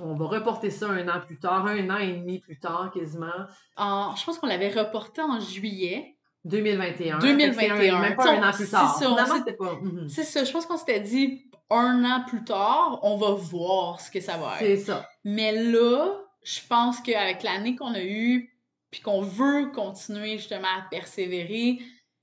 On 0.00 0.14
va 0.16 0.26
reporter 0.26 0.70
ça 0.70 0.88
un 0.90 1.06
an 1.08 1.20
plus 1.20 1.38
tard, 1.38 1.66
un 1.66 1.88
an 1.90 1.98
et 1.98 2.14
demi 2.14 2.40
plus 2.40 2.58
tard, 2.58 2.90
quasiment. 2.92 3.30
en- 3.76 4.14
je 4.16 4.24
pense 4.24 4.38
qu'on 4.38 4.46
l'avait 4.46 4.70
reporté 4.72 5.20
en 5.22 5.38
juillet. 5.38 6.16
2021. 6.44 7.18
2021. 7.18 7.54
Fait 7.54 7.68
que 7.68 7.82
c'est 7.82 7.90
un- 7.90 8.00
Même 8.00 8.16
pas 8.16 8.30
un 8.32 8.48
an 8.48 8.52
plus 8.52 8.68
tard. 8.68 8.98
ça, 8.98 9.08
mhm. 9.08 10.08
C'est 10.08 10.24
ça, 10.24 10.44
je 10.44 10.52
pense 10.52 10.66
qu'on 10.66 10.76
s'était 10.76 11.00
dit 11.00 11.44
un 11.70 12.04
an 12.04 12.24
plus 12.26 12.44
tard, 12.44 13.00
on 13.02 13.16
va 13.16 13.30
voir 13.30 14.00
ce 14.00 14.10
que 14.10 14.20
ça 14.20 14.36
va 14.36 14.56
être. 14.60 14.66
C'est 14.66 14.76
ça. 14.78 15.08
Mais 15.24 15.52
là, 15.52 16.12
je 16.42 16.60
pense 16.68 17.00
qu'avec 17.00 17.42
l'année 17.42 17.76
qu'on 17.76 17.94
a 17.94 18.02
eue, 18.02 18.50
puis 18.90 19.00
qu'on 19.00 19.22
veut 19.22 19.70
continuer 19.74 20.36
justement 20.36 20.68
à 20.68 20.82
persévérer, 20.90 21.78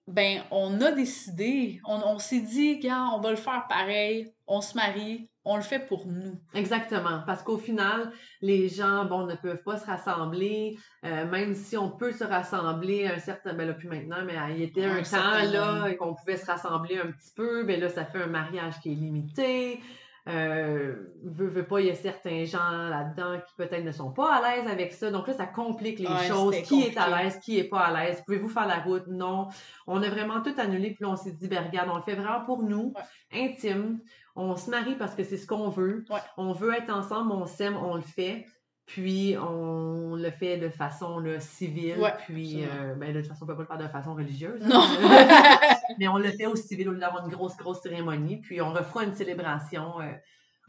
ben 0.07 0.43
on 0.51 0.79
a 0.81 0.91
décidé, 0.91 1.81
on, 1.85 1.95
on 2.05 2.19
s'est 2.19 2.41
dit, 2.41 2.79
gars, 2.79 3.09
on 3.13 3.19
va 3.21 3.31
le 3.31 3.37
faire 3.37 3.65
pareil, 3.69 4.31
on 4.47 4.61
se 4.61 4.75
marie, 4.75 5.29
on 5.49 5.55
le 5.55 5.63
fait 5.63 5.79
pour 5.79 6.05
nous. 6.05 6.39
Exactement. 6.53 7.23
Parce 7.25 7.41
qu'au 7.41 7.57
final, 7.57 8.11
les 8.41 8.69
gens, 8.69 9.05
bon, 9.05 9.25
ne 9.25 9.35
peuvent 9.35 9.63
pas 9.63 9.77
se 9.77 9.85
rassembler, 9.85 10.77
euh, 11.03 11.25
même 11.25 11.55
si 11.55 11.75
on 11.75 11.89
peut 11.89 12.11
se 12.11 12.23
rassembler 12.23 13.07
un 13.07 13.17
certain, 13.17 13.53
ben 13.53 13.67
là, 13.67 13.73
plus 13.73 13.87
maintenant, 13.87 14.23
mais 14.25 14.35
il 14.51 14.59
y 14.59 14.63
était 14.63 14.85
Un 14.85 14.97
un, 14.97 14.97
temps, 14.99 15.03
certain 15.05 15.45
là, 15.45 15.93
qu'on 15.95 16.13
pouvait 16.13 16.37
se 16.37 16.45
rassembler 16.45 16.99
un 16.99 17.07
petit 17.11 17.31
peu, 17.35 17.63
ben 17.63 17.79
là, 17.79 17.89
ça 17.89 18.05
fait 18.05 18.21
un 18.21 18.27
mariage 18.27 18.79
qui 18.81 18.91
est 18.91 18.95
limité. 18.95 19.79
Euh, 20.27 20.93
veut, 21.23 21.47
veut 21.47 21.65
pas, 21.65 21.79
il 21.79 21.87
y 21.87 21.89
a 21.89 21.95
certains 21.95 22.45
gens 22.45 22.69
là-dedans 22.69 23.39
qui 23.47 23.55
peut-être 23.55 23.83
ne 23.83 23.91
sont 23.91 24.11
pas 24.11 24.35
à 24.35 24.41
l'aise 24.41 24.67
avec 24.67 24.93
ça. 24.93 25.09
Donc 25.09 25.27
là, 25.27 25.33
ça 25.33 25.47
complique 25.47 25.97
les 25.97 26.07
Ouais, 26.07 26.27
choses. 26.27 26.55
Qui 26.61 26.83
est 26.83 26.97
à 26.97 27.23
l'aise, 27.23 27.39
qui 27.39 27.57
est 27.57 27.63
pas 27.63 27.79
à 27.79 27.93
l'aise? 28.05 28.21
Pouvez-vous 28.25 28.49
faire 28.49 28.67
la 28.67 28.79
route? 28.79 29.07
Non. 29.07 29.47
On 29.87 30.03
a 30.03 30.09
vraiment 30.09 30.41
tout 30.41 30.53
annulé, 30.57 30.91
puis 30.91 31.03
là, 31.03 31.09
on 31.09 31.15
s'est 31.15 31.31
dit, 31.31 31.47
ben 31.47 31.65
regarde, 31.65 31.89
on 31.91 31.95
le 31.95 32.03
fait 32.03 32.15
vraiment 32.15 32.45
pour 32.45 32.61
nous, 32.61 32.93
intime. 33.33 33.99
On 34.41 34.55
se 34.55 34.69
marie 34.69 34.95
parce 34.95 35.15
que 35.15 35.23
c'est 35.23 35.37
ce 35.37 35.45
qu'on 35.45 35.69
veut. 35.69 36.05
Ouais. 36.09 36.19
On 36.37 36.53
veut 36.53 36.73
être 36.73 36.89
ensemble, 36.91 37.31
on 37.33 37.45
s'aime, 37.45 37.75
on 37.77 37.95
le 37.95 38.01
fait. 38.01 38.45
Puis 38.85 39.35
on 39.37 40.15
le 40.15 40.31
fait 40.31 40.57
de 40.57 40.69
façon 40.69 41.19
là, 41.19 41.39
civile. 41.39 41.99
Ouais, 41.99 42.13
puis 42.25 42.63
euh, 42.63 42.95
ben, 42.95 43.13
de 43.13 43.19
toute 43.19 43.29
façon, 43.29 43.43
on 43.43 43.47
peut 43.47 43.55
pas 43.55 43.61
le 43.61 43.67
faire 43.67 43.77
de 43.87 43.91
façon 43.91 44.15
religieuse. 44.15 44.61
Non. 44.65 44.81
Mais 45.99 46.07
on 46.07 46.17
le 46.17 46.31
fait 46.31 46.45
au 46.47 46.55
civil 46.55 46.89
au 46.89 46.93
lieu 46.93 46.99
d'avoir 46.99 47.25
une 47.25 47.31
grosse, 47.31 47.55
grosse 47.57 47.81
cérémonie. 47.81 48.37
Puis 48.41 48.61
on 48.61 48.71
refera 48.73 49.03
une 49.03 49.13
célébration 49.13 49.99
euh, 50.01 50.11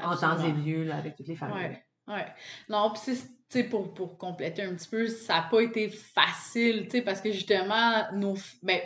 en 0.05 0.17
temps 0.17 0.39
et 0.45 0.53
lieu 0.53 0.85
là, 0.85 0.97
avec 0.97 1.17
toutes 1.17 1.29
les 1.29 1.37
familles. 1.37 1.79
Ouais, 2.09 2.15
ouais. 2.15 2.27
Non, 2.69 2.91
puis 2.93 3.15
c'est- 3.49 3.65
pour, 3.71 3.95
pour 3.95 4.19
compléter 4.19 4.63
un 4.65 4.75
petit 4.75 4.89
peu, 4.89 5.07
ça 5.09 5.37
n'a 5.37 5.43
pas 5.51 5.61
été 5.63 5.89
facile, 5.89 6.85
tu 6.85 6.91
sais, 6.91 7.03
parce 7.03 7.21
que 7.21 7.33
justement, 7.33 8.05
nos, 8.13 8.35
ben, 8.63 8.81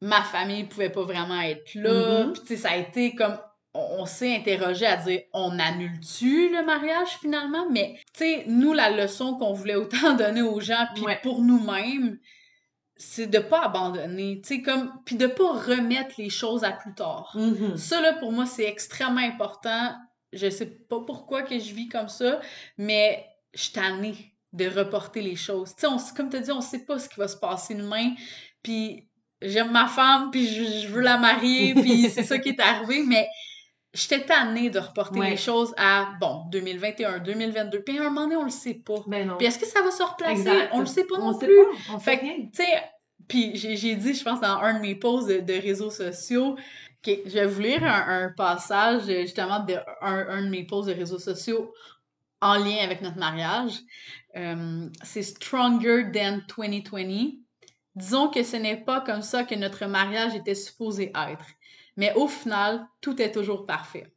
ma 0.00 0.22
famille 0.22 0.64
pouvait 0.64 0.90
pas 0.90 1.02
vraiment 1.04 1.40
être 1.40 1.74
là, 1.74 2.24
Mhm. 2.26 2.32
puis 2.44 2.56
ça 2.56 2.70
a 2.70 2.76
été 2.76 3.14
comme, 3.14 3.38
on, 3.76 4.00
on 4.02 4.06
s'est 4.06 4.34
interrogé 4.34 4.86
à 4.86 4.96
dire, 4.96 5.20
on 5.32 5.58
annule-tu 5.58 6.48
le 6.54 6.64
mariage 6.64 7.08
finalement? 7.20 7.68
Mais, 7.70 7.96
tu 8.14 8.24
sais, 8.24 8.44
nous, 8.46 8.72
la 8.72 8.90
leçon 8.90 9.34
qu'on 9.36 9.52
voulait 9.52 9.74
autant 9.76 10.14
donner 10.16 10.42
aux 10.42 10.60
gens, 10.60 10.86
puis 10.94 11.04
Ouais. 11.04 11.20
pour 11.22 11.42
nous-mêmes, 11.42 12.18
c'est 12.96 13.26
de 13.26 13.38
pas 13.38 13.62
abandonner, 13.64 14.40
tu 14.42 14.56
sais, 14.56 14.62
comme, 14.62 14.90
puis 15.04 15.16
de 15.16 15.26
pas 15.26 15.52
remettre 15.52 16.14
les 16.18 16.30
choses 16.30 16.64
à 16.64 16.72
plus 16.72 16.94
tard. 16.94 17.32
Mhm. 17.34 17.76
Ça, 17.76 18.00
là, 18.00 18.14
pour 18.14 18.32
moi, 18.32 18.46
c'est 18.46 18.64
extrêmement 18.64 19.20
important. 19.20 19.94
Je 20.32 20.48
sais 20.48 20.66
pas 20.66 21.00
pourquoi 21.06 21.42
que 21.42 21.58
je 21.58 21.74
vis 21.74 21.88
comme 21.88 22.08
ça, 22.08 22.40
mais 22.78 23.26
je 23.54 23.62
suis 23.64 23.72
tannée 23.72 24.32
de 24.52 24.66
reporter 24.68 25.20
les 25.20 25.36
choses. 25.36 25.74
Tu 25.74 25.82
sais, 25.82 25.86
on- 25.86 25.98
comme 26.16 26.30
tu 26.30 26.36
as 26.36 26.40
dit, 26.40 26.50
on 26.52 26.62
sait 26.62 26.84
pas 26.86 26.98
ce 26.98 27.08
qui 27.08 27.16
va 27.20 27.28
se 27.28 27.36
passer 27.36 27.74
demain, 27.74 28.14
puis 28.62 29.06
j'aime 29.42 29.70
ma 29.72 29.86
femme, 29.88 30.30
puis 30.30 30.46
je, 30.48 30.64
je 30.64 30.88
veux 30.88 31.02
la 31.02 31.18
marier, 31.18 31.74
puis 31.74 32.08
c'est 32.10 32.22
ça 32.22 32.38
qui 32.38 32.50
est 32.50 32.60
arrivé, 32.60 33.02
mais 33.06 33.28
j'étais 33.96 34.24
tannée 34.24 34.70
de 34.70 34.78
reporter 34.78 35.18
Ouais. 35.18 35.30
les 35.30 35.36
choses 35.36 35.74
à, 35.76 36.10
bon, 36.20 36.44
2021, 36.52 37.18
2022, 37.20 37.82
puis 37.82 37.98
à 37.98 38.02
un 38.02 38.04
moment 38.04 38.22
donné, 38.22 38.36
on 38.36 38.44
le 38.44 38.50
sait 38.50 38.74
pas. 38.74 39.02
Ben 39.06 39.26
non. 39.26 39.36
Puis 39.38 39.46
est-ce 39.46 39.58
que 39.58 39.66
ça 39.66 39.82
va 39.82 39.90
se 39.90 40.02
replacer? 40.02 40.32
Exact. 40.40 40.70
On 40.72 40.80
le 40.80 40.86
sait 40.86 41.04
pas 41.04 41.16
on 41.18 41.32
non 41.32 41.38
sait 41.38 41.46
plus. 41.46 41.56
pas. 41.56 41.94
On 41.94 41.98
Fait 41.98 42.14
rien. 42.16 42.34
tu 42.36 42.62
sais, 42.62 42.82
puis 43.28 43.56
j'ai 43.56 43.94
dit, 43.96 44.14
je 44.14 44.22
pense, 44.22 44.40
dans 44.40 44.58
un 44.58 44.74
de 44.74 44.80
mes 44.80 44.94
posts 44.94 45.28
de, 45.28 45.40
de 45.40 45.54
réseaux 45.60 45.90
sociaux, 45.90 46.56
que 47.02 47.10
je 47.24 47.30
vais 47.34 47.46
vous 47.46 47.60
lire 47.60 47.82
un, 47.84 48.24
un 48.26 48.32
passage, 48.36 49.02
justement, 49.06 49.60
de 49.60 49.74
un, 50.00 50.26
un 50.28 50.42
de 50.42 50.48
mes 50.48 50.64
posts 50.64 50.88
de 50.88 50.94
réseaux 50.94 51.18
sociaux 51.18 51.72
en 52.40 52.54
lien 52.56 52.78
avec 52.84 53.00
notre 53.02 53.16
mariage. 53.18 53.72
Euh, 54.36 54.88
C'est 55.02 55.22
Stronger 55.22 56.10
Than 56.12 56.40
2020. 56.56 57.30
Disons 57.94 58.28
que 58.28 58.42
ce 58.42 58.56
n'est 58.56 58.76
pas 58.76 59.00
comme 59.00 59.22
ça 59.22 59.44
que 59.44 59.54
notre 59.54 59.86
mariage 59.86 60.34
était 60.34 60.54
supposé 60.54 61.10
être. 61.16 61.46
Mais 61.96 62.12
au 62.14 62.28
final, 62.28 62.86
tout 63.00 63.20
est 63.22 63.32
toujours 63.32 63.66
parfait. 63.66 64.12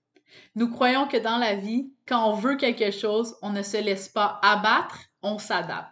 Nous 0.55 0.69
croyons 0.69 1.07
que 1.07 1.17
dans 1.17 1.37
la 1.37 1.55
vie, 1.55 1.91
quand 2.07 2.29
on 2.29 2.33
veut 2.33 2.55
quelque 2.55 2.91
chose, 2.91 3.35
on 3.41 3.49
ne 3.51 3.63
se 3.63 3.77
laisse 3.77 4.09
pas 4.09 4.39
abattre, 4.43 4.99
on 5.21 5.37
s'adapte. 5.39 5.89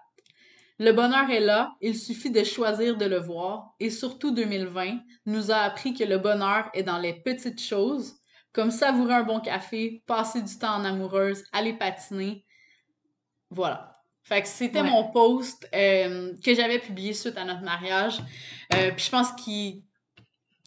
Le 0.79 0.91
bonheur 0.91 1.29
est 1.31 1.39
là, 1.39 1.73
il 1.81 1.97
suffit 1.97 2.29
de 2.29 2.43
choisir 2.43 2.97
de 2.97 3.05
le 3.05 3.17
voir, 3.19 3.73
et 3.79 3.89
surtout 3.89 4.31
2020 4.31 4.99
nous 5.25 5.49
a 5.51 5.55
appris 5.57 5.93
que 5.95 6.03
le 6.03 6.19
bonheur 6.19 6.69
est 6.75 6.83
dans 6.83 6.99
les 6.99 7.13
petites 7.13 7.59
choses, 7.61 8.15
comme 8.53 8.69
savourer 8.69 9.15
un 9.15 9.23
bon 9.23 9.39
café, 9.39 10.03
passer 10.05 10.41
du 10.41 10.55
temps 10.59 10.75
en 10.75 10.85
amoureuse, 10.85 11.43
aller 11.51 11.73
patiner. 11.73 12.45
Voilà. 13.49 13.95
Fait 14.23 14.41
que 14.41 14.47
c'était 14.47 14.81
Ouais. 14.81 14.89
mon 14.89 15.09
post 15.11 15.67
euh, 15.73 16.33
que 16.43 16.53
j'avais 16.53 16.79
publié 16.79 17.13
suite 17.13 17.37
à 17.37 17.45
notre 17.45 17.61
mariage. 17.61 18.19
Euh, 18.75 18.91
Puis 18.95 19.05
je 19.05 19.09
pense 19.11 19.31
qu'il 19.33 19.83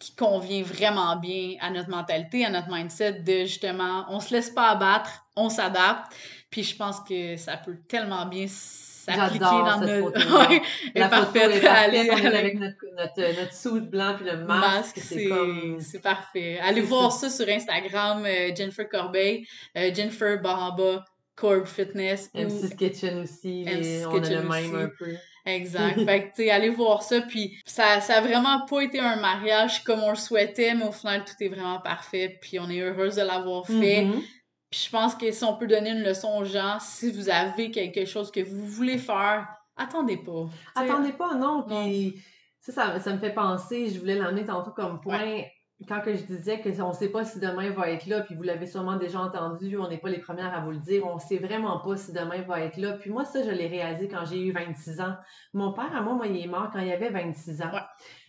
qui 0.01 0.17
convient 0.17 0.63
vraiment 0.63 1.15
bien 1.17 1.55
à 1.61 1.71
notre 1.71 1.91
mentalité, 1.91 2.45
à 2.45 2.51
notre 2.51 2.69
mindset 2.73 3.21
de 3.21 3.41
justement, 3.45 4.07
on 4.09 4.19
se 4.19 4.35
laisse 4.35 4.51
pas 4.51 4.71
abattre, 4.71 5.25
on 5.37 5.49
s'adapte. 5.51 6.13
Puis 6.51 6.65
je 6.65 6.75
pense 6.75 6.99
que 7.01 7.37
ça 7.37 7.57
peut 7.59 7.77
tellement 7.87 8.27
bien 8.27 8.47
s'appliquer 8.49 9.39
dans 9.45 9.79
notre. 9.81 10.01
photo-là. 10.05 10.49
Ouais, 10.49 10.63
La 10.95 11.07
est 11.07 11.09
photo 11.11 11.23
parfaite. 11.33 11.51
est 11.55 11.61
parfaite. 11.61 12.35
Avec 12.35 12.59
notre, 12.59 12.77
notre, 12.97 13.41
notre 13.41 13.55
suit 13.55 13.81
blanc 13.81 14.15
puis 14.17 14.27
le 14.27 14.45
masque. 14.45 14.99
c'est 15.03 15.27
comme... 15.27 15.79
c'est 15.81 16.01
parfait. 16.01 16.59
Allez 16.63 16.81
voir 16.81 17.13
ça. 17.13 17.29
sur 17.31 17.49
Instagram, 17.49 18.25
euh, 18.27 18.55
Jennifer 18.57 18.89
Corbeil, 18.89 19.47
euh, 19.77 19.95
Jennifer 19.95 20.41
Baramba, 20.41 21.05
Corb 21.37 21.67
Fitness. 21.67 22.31
ou- 22.35 22.39
M6 22.39 22.75
Kitchen 22.77 23.21
aussi, 23.21 23.65
les- 23.65 24.03
M6 24.03 24.07
on 24.07 24.17
a 24.17 24.21
Kitchen 24.21 24.43
le 24.43 24.49
même 24.49 24.75
aussi. 24.75 24.83
un 24.85 24.91
peu. 24.99 25.15
Exact. 25.47 26.05
fait 26.05 26.23
que, 26.23 26.27
tu 26.29 26.43
sais, 26.43 26.51
allez 26.51 26.71
voir 26.71 27.03
ça. 27.03 27.21
Puis, 27.23 27.59
ça, 27.65 28.01
ça 28.01 28.17
a 28.17 28.21
vraiment 28.21 28.67
pas 28.67 28.81
été 28.83 28.99
un 28.99 29.17
mariage 29.17 29.83
comme 29.85 30.03
on 30.03 30.11
le 30.11 30.17
souhaitait, 30.17 30.75
mais 30.75 30.85
au 30.85 30.93
final, 30.93 31.25
tout 31.25 31.35
est 31.43 31.49
vraiment 31.49 31.81
parfait. 31.81 32.39
Puis, 32.41 32.59
on 32.59 32.69
est 32.69 32.81
heureuse 32.81 33.17
de 33.17 33.23
l'avoir 33.23 33.67
fait. 33.67 34.05
Mhm. 34.05 34.23
Puis, 34.71 34.85
je 34.87 34.91
pense 34.91 35.15
que 35.15 35.31
si 35.33 35.45
on 35.45 35.57
peut 35.57 35.67
donner 35.67 35.91
une 35.91 36.03
leçon 36.03 36.39
aux 36.39 36.45
gens, 36.45 36.79
si 36.81 37.11
vous 37.11 37.29
avez 37.29 37.71
quelque 37.71 38.05
chose 38.05 38.31
que 38.31 38.41
vous 38.41 38.67
voulez 38.67 38.99
faire 38.99 39.47
attendez 39.81 40.17
pas. 40.19 40.49
Attendez 40.75 41.13
pas, 41.13 41.35
non. 41.35 41.65
Puis 41.67 42.23
ça, 42.61 42.99
ça, 42.99 43.13
me 43.13 43.19
fait 43.19 43.33
penser, 43.33 43.89
je 43.89 43.99
voulais 43.99 44.17
l'amener 44.17 44.45
tantôt 44.45 44.71
comme 44.71 45.01
point. 45.01 45.43
Quand 45.89 46.03
que 46.03 46.15
je 46.15 46.23
disais 46.25 46.61
qu'on 46.61 46.89
ne 46.89 46.95
sait 46.95 47.09
pas 47.09 47.25
si 47.25 47.41
demain 47.41 47.71
va 47.71 47.91
être 47.91 48.07
là, 48.07 48.21
puis 48.21 48.35
vous 48.35 48.43
l'avez 48.43 48.67
sûrement 48.67 48.97
déjà 48.97 49.21
entendu, 49.21 49.79
on 49.79 49.89
n'est 49.89 49.99
pas 49.99 50.11
les 50.11 50.19
premières 50.19 50.55
à 50.55 50.61
vous 50.61 50.73
le 50.73 50.79
dire, 50.79 51.07
on 51.07 51.15
ne 51.15 51.21
sait 51.21 51.39
vraiment 51.39 51.79
pas 51.79 51.97
si 51.97 52.13
demain 52.13 52.43
va 52.43 52.61
être 52.61 52.77
là. 52.77 52.93
Puis 52.93 53.11
moi, 53.11 53.25
ça, 53.25 53.43
je 53.43 53.51
l'ai 53.51 53.67
réalisé 53.67 54.09
quand 54.09 54.25
j'ai 54.27 54.45
eu 54.45 54.53
26 54.53 55.01
ans. 55.01 55.17
Mon 55.55 55.73
père, 55.73 55.95
à 55.97 56.03
moi, 56.03 56.15
moi, 56.15 56.27
il 56.27 56.37
est 56.37 56.47
mort 56.47 56.71
quand 56.71 56.81
il 56.81 56.93
avait 56.93 57.09
26 57.09 57.63
ans. 57.63 57.73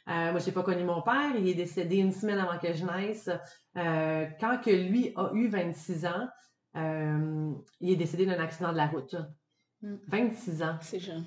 Euh, 0.08 0.32
moi, 0.32 0.40
je 0.40 0.46
n'ai 0.46 0.52
pas 0.52 0.64
connu 0.64 0.84
mon 0.84 1.02
père. 1.02 1.36
Il 1.38 1.48
est 1.48 1.54
décédé 1.54 1.98
une 1.98 2.12
semaine 2.12 2.40
avant 2.40 2.58
que 2.58 2.74
je 2.74 2.86
naisse. 2.86 3.30
Euh, 3.78 4.26
quand 4.40 4.60
que 4.60 4.72
lui 4.72 5.14
a 5.16 5.32
eu 5.34 5.48
26 5.50 6.06
ans, 6.06 6.28
euh, 6.78 7.52
il 7.82 7.92
est 7.92 7.98
décédé 7.98 8.26
d'un 8.26 8.40
accident 8.40 8.72
de 8.72 8.78
la 8.78 8.88
route. 8.88 9.16
26 9.82 10.60
mm. 10.60 10.64
ans. 10.64 10.78
C'est 10.82 11.00
jeune. 11.00 11.26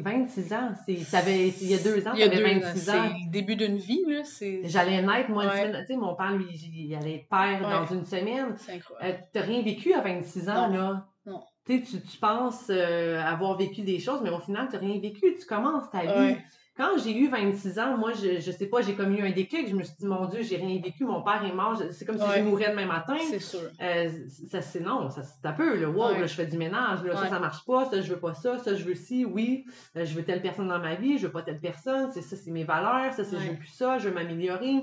26 0.00 0.52
ans. 0.52 0.72
Ça 1.04 1.18
avait, 1.18 1.48
il 1.48 1.66
y 1.68 1.74
a 1.74 1.78
deux 1.78 2.06
ans, 2.06 2.12
a 2.22 2.28
26 2.60 2.90
ans. 2.90 2.92
C'est 3.12 3.24
le 3.26 3.30
début 3.30 3.56
d'une 3.56 3.76
vie. 3.76 4.02
là. 4.08 4.22
J'allais 4.64 5.00
naître, 5.02 5.30
moi, 5.30 5.44
une 5.44 5.50
semaine. 5.68 5.84
Tu 5.86 5.94
sais, 5.94 5.96
mon 5.96 6.14
père, 6.14 6.32
lui, 6.32 6.46
il 6.52 6.94
allait 6.94 7.14
être 7.16 7.28
père 7.28 7.60
dans 7.62 7.86
une 7.94 8.04
semaine. 8.04 8.54
C'est 8.58 8.72
incroyable. 8.72 9.18
tu 9.32 9.38
n'as 9.38 9.44
rien 9.44 9.62
vécu 9.62 9.94
à 9.94 10.00
26 10.00 10.48
ans, 10.48 10.68
là. 10.68 11.06
Non. 11.26 11.40
Tu, 11.64 11.82
tu 11.82 12.18
penses 12.20 12.68
avoir 12.70 13.56
vécu 13.56 13.82
des 13.82 14.00
choses, 14.00 14.20
mais 14.22 14.30
au 14.30 14.40
final, 14.40 14.66
tu 14.68 14.74
n'as 14.74 14.80
rien 14.80 14.98
vécu. 15.00 15.36
Tu 15.38 15.46
commences 15.46 15.88
ta 15.90 16.00
vie. 16.02 16.36
Quand 16.74 16.96
j'ai 16.96 17.14
eu 17.14 17.28
26 17.28 17.78
ans, 17.78 17.98
moi, 17.98 18.12
je, 18.12 18.40
je 18.40 18.50
sais 18.50 18.66
pas, 18.66 18.80
j'ai 18.80 18.94
comme 18.94 19.14
eu 19.14 19.22
un 19.22 19.30
déclic. 19.30 19.68
Je 19.68 19.76
me 19.76 19.82
suis 19.82 19.94
dit, 19.98 20.06
mon 20.06 20.24
Dieu, 20.24 20.42
j'ai 20.42 20.56
rien 20.56 20.80
vécu, 20.80 21.04
mon 21.04 21.22
père 21.22 21.44
est 21.44 21.52
mort. 21.52 21.78
C'est 21.90 22.06
comme 22.06 22.18
si 22.18 22.24
je 22.36 22.42
mourais 22.42 22.70
demain 22.70 22.86
matin. 22.86 23.16
C'est 23.28 23.40
sûr. 23.40 23.60
Euh, 23.82 24.10
ça, 24.50 24.62
c'est 24.62 24.80
non, 24.80 25.10
ça, 25.10 25.22
c'est 25.22 25.46
un 25.46 25.52
peu, 25.52 25.76
le 25.76 25.86
wow, 25.86 26.12
là, 26.12 26.26
je 26.26 26.34
fais 26.34 26.46
du 26.46 26.56
ménage, 26.56 27.02
là, 27.04 27.14
ça, 27.14 27.28
ça 27.28 27.38
marche 27.38 27.64
pas, 27.66 27.84
ça, 27.84 28.00
je 28.00 28.14
veux 28.14 28.18
pas 28.18 28.32
ça, 28.32 28.58
ça, 28.58 28.74
je 28.74 28.84
veux 28.84 28.94
ci, 28.94 29.26
oui, 29.26 29.66
euh, 29.96 30.06
je 30.06 30.14
veux 30.14 30.24
telle 30.24 30.40
personne 30.40 30.68
dans 30.68 30.78
ma 30.78 30.94
vie, 30.94 31.18
je 31.18 31.26
veux 31.26 31.32
pas 31.32 31.42
telle 31.42 31.60
personne, 31.60 32.10
c'est 32.10 32.22
ça, 32.22 32.36
c'est 32.36 32.50
mes 32.50 32.64
valeurs, 32.64 33.12
ça, 33.12 33.22
c'est 33.24 33.38
je 33.38 33.50
veux 33.50 33.56
plus 33.56 33.68
ça, 33.68 33.98
je 33.98 34.08
veux 34.08 34.14
m'améliorer. 34.14 34.82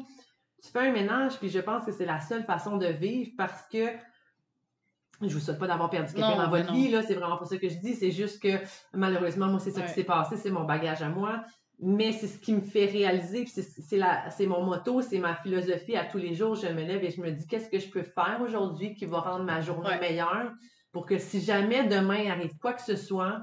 Tu 0.61 0.69
fais 0.71 0.89
un 0.89 0.91
ménage, 0.91 1.39
puis 1.39 1.49
je 1.49 1.59
pense 1.59 1.85
que 1.85 1.91
c'est 1.91 2.05
la 2.05 2.19
seule 2.19 2.43
façon 2.43 2.77
de 2.77 2.87
vivre 2.87 3.31
parce 3.35 3.63
que 3.71 3.87
je 5.21 5.33
vous 5.33 5.39
souhaite 5.39 5.57
pas 5.57 5.67
d'avoir 5.67 5.89
perdu 5.89 6.13
quelqu'un 6.13 6.37
dans 6.37 6.49
votre 6.49 6.71
vie, 6.71 6.89
là, 6.89 7.01
c'est 7.01 7.15
vraiment 7.15 7.37
pas 7.37 7.45
ça 7.45 7.57
que 7.57 7.67
je 7.67 7.79
dis, 7.79 7.95
c'est 7.95 8.11
juste 8.11 8.41
que 8.43 8.59
malheureusement, 8.93 9.47
moi, 9.47 9.59
c'est 9.59 9.71
ça 9.71 9.81
qui 9.81 9.91
s'est 9.91 10.03
passé, 10.03 10.37
c'est 10.37 10.51
mon 10.51 10.65
bagage 10.65 11.01
à 11.01 11.09
moi 11.09 11.43
mais 11.81 12.11
c'est 12.11 12.27
ce 12.27 12.37
qui 12.37 12.53
me 12.53 12.61
fait 12.61 12.85
réaliser, 12.85 13.45
c'est 13.47 14.45
mon 14.45 14.63
motto, 14.63 15.01
c'est 15.01 15.19
ma 15.19 15.35
philosophie 15.35 15.95
à 15.95 16.03
tous 16.05 16.17
les 16.17 16.33
jours. 16.33 16.55
Je 16.55 16.67
me 16.67 16.83
lève 16.83 17.03
et 17.03 17.11
je 17.11 17.21
me 17.21 17.31
dis 17.31 17.47
qu'est-ce 17.47 17.69
que 17.69 17.79
je 17.79 17.89
peux 17.89 18.03
faire 18.03 18.39
aujourd'hui 18.41 18.93
qui 18.95 19.05
va 19.05 19.21
rendre 19.21 19.45
ma 19.45 19.61
journée 19.61 19.97
meilleure 19.99 20.51
pour 20.91 21.05
que 21.05 21.17
si 21.17 21.41
jamais 21.41 21.87
demain 21.87 22.29
arrive 22.29 22.57
quoi 22.59 22.73
que 22.73 22.81
ce 22.81 22.95
soit, 22.95 23.39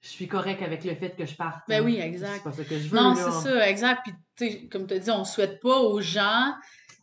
je 0.00 0.08
suis 0.08 0.26
correct 0.26 0.62
avec 0.62 0.84
le 0.84 0.94
fait 0.94 1.10
que 1.10 1.26
je 1.26 1.34
parte. 1.34 1.62
Ben 1.68 1.84
oui, 1.84 1.98
exact. 1.98 2.36
C'est 2.36 2.42
pas 2.42 2.52
ça 2.52 2.64
que 2.64 2.78
je 2.78 2.88
veux. 2.88 2.96
Non, 2.96 3.14
c'est 3.14 3.48
ça, 3.48 3.68
exact. 3.68 4.08
Puis, 4.36 4.68
comme 4.68 4.86
tu 4.86 4.94
as 4.94 4.98
dit, 4.98 5.10
on 5.10 5.24
souhaite 5.24 5.60
pas 5.60 5.78
aux 5.78 6.00
gens 6.00 6.52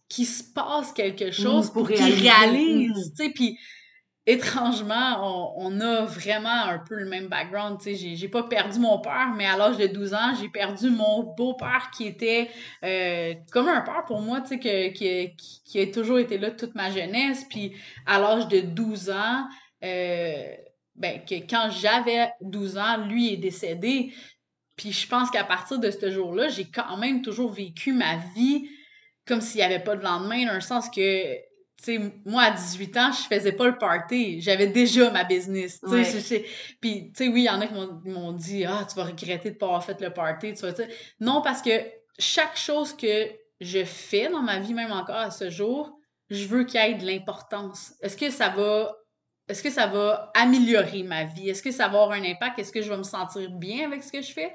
qu'il 0.09 0.25
se 0.25 0.43
passe 0.43 0.91
quelque 0.91 1.31
chose 1.31 1.69
pour 1.71 1.87
qu'ils 1.87 2.13
réalisent. 2.13 3.13
Mm. 3.19 3.31
Puis 3.33 3.57
étrangement, 4.29 5.57
on, 5.57 5.79
a 5.81 6.05
vraiment 6.05 6.63
un 6.65 6.77
peu 6.77 6.95
le 6.95 7.05
même 7.05 7.27
background. 7.27 7.79
J'ai, 7.83 8.15
j'ai 8.15 8.27
pas 8.27 8.43
perdu 8.43 8.79
mon 8.79 8.99
père, 8.99 9.33
mais 9.35 9.45
à 9.45 9.57
l'âge 9.57 9.77
de 9.77 9.87
12 9.87 10.13
ans, 10.13 10.35
j'ai 10.39 10.49
perdu 10.49 10.91
mon 10.91 11.23
beau-père 11.23 11.89
qui 11.91 12.05
était 12.05 12.49
euh, 12.83 13.33
comme 13.51 13.67
un 13.67 13.81
père 13.81 14.05
pour 14.05 14.21
moi, 14.21 14.41
qui, 14.41 14.59
qui, 14.93 15.35
qui, 15.65 15.79
a 15.79 15.87
toujours 15.87 16.19
été 16.19 16.37
là 16.37 16.51
toute 16.51 16.75
ma 16.75 16.91
jeunesse. 16.91 17.45
Puis 17.49 17.75
à 18.05 18.19
l'âge 18.19 18.47
de 18.47 18.59
12 18.59 19.09
ans, 19.09 19.47
euh, 19.83 20.43
ben, 20.95 21.21
que 21.27 21.35
quand 21.49 21.69
j'avais 21.71 22.31
12 22.41 22.77
ans, 22.77 22.97
lui 23.07 23.33
est 23.33 23.37
décédé. 23.37 24.13
Puis 24.75 24.91
je 24.91 25.07
pense 25.07 25.31
qu'à 25.31 25.43
partir 25.43 25.79
de 25.79 25.89
ce 25.89 26.11
jour-là, 26.11 26.49
j'ai 26.49 26.69
quand 26.69 26.97
même 26.97 27.23
toujours 27.23 27.51
vécu 27.51 27.93
ma 27.93 28.17
vie 28.35 28.69
comme 29.25 29.41
s'il 29.41 29.57
n'y 29.57 29.65
avait 29.65 29.83
pas 29.83 29.95
de 29.95 30.03
lendemain, 30.03 30.45
dans 30.45 30.55
le 30.55 30.61
sens 30.61 30.89
que 30.89 31.35
sais, 31.83 31.99
moi, 32.25 32.43
à 32.43 32.51
18 32.51 32.97
ans, 32.97 33.11
je 33.11 33.35
faisais 33.35 33.51
pas 33.51 33.67
le 33.67 33.77
party. 33.77 34.41
J'avais 34.41 34.67
déjà 34.67 35.09
ma 35.11 35.23
business. 35.23 35.79
Puis, 36.81 37.11
tu 37.11 37.15
sais, 37.15 37.27
oui, 37.27 37.41
il 37.41 37.45
y 37.45 37.49
en 37.49 37.61
a 37.61 37.67
qui 37.67 37.73
m'ont 38.09 38.33
dit 38.33 38.65
Ah, 38.65 38.85
tu 38.89 38.95
vas 38.95 39.05
regretter 39.05 39.51
de 39.51 39.55
pas 39.55 39.67
avoir 39.67 39.83
fait 39.83 39.99
le 40.01 40.11
party. 40.11 40.53
Tu 40.53 40.65
non, 41.19 41.41
parce 41.41 41.61
que 41.61 41.71
chaque 42.17 42.57
chose 42.57 42.95
que 42.95 43.29
je 43.61 43.83
fais 43.83 44.29
dans 44.29 44.41
ma 44.41 44.59
vie, 44.59 44.73
même 44.73 44.91
encore 44.91 45.15
à 45.15 45.31
ce 45.31 45.49
jour, 45.49 45.97
je 46.29 46.45
veux 46.45 46.63
qu'il 46.63 46.79
y 46.79 46.83
ait 46.83 46.95
de 46.95 47.05
l'importance. 47.05 47.93
Est-ce 48.01 48.17
que 48.17 48.29
ça 48.29 48.49
va. 48.49 48.95
Est-ce 49.47 49.63
que 49.63 49.71
ça 49.71 49.87
va 49.87 50.31
améliorer 50.35 51.01
ma 51.01 51.23
vie? 51.23 51.49
Est-ce 51.49 51.63
que 51.63 51.71
ça 51.71 51.87
va 51.87 52.03
avoir 52.03 52.11
un 52.11 52.23
impact? 52.23 52.59
Est-ce 52.59 52.71
que 52.71 52.83
je 52.83 52.89
vais 52.89 52.97
me 52.97 53.03
sentir 53.03 53.49
bien 53.49 53.87
avec 53.87 54.03
ce 54.03 54.11
que 54.11 54.21
je 54.21 54.31
fais? 54.31 54.53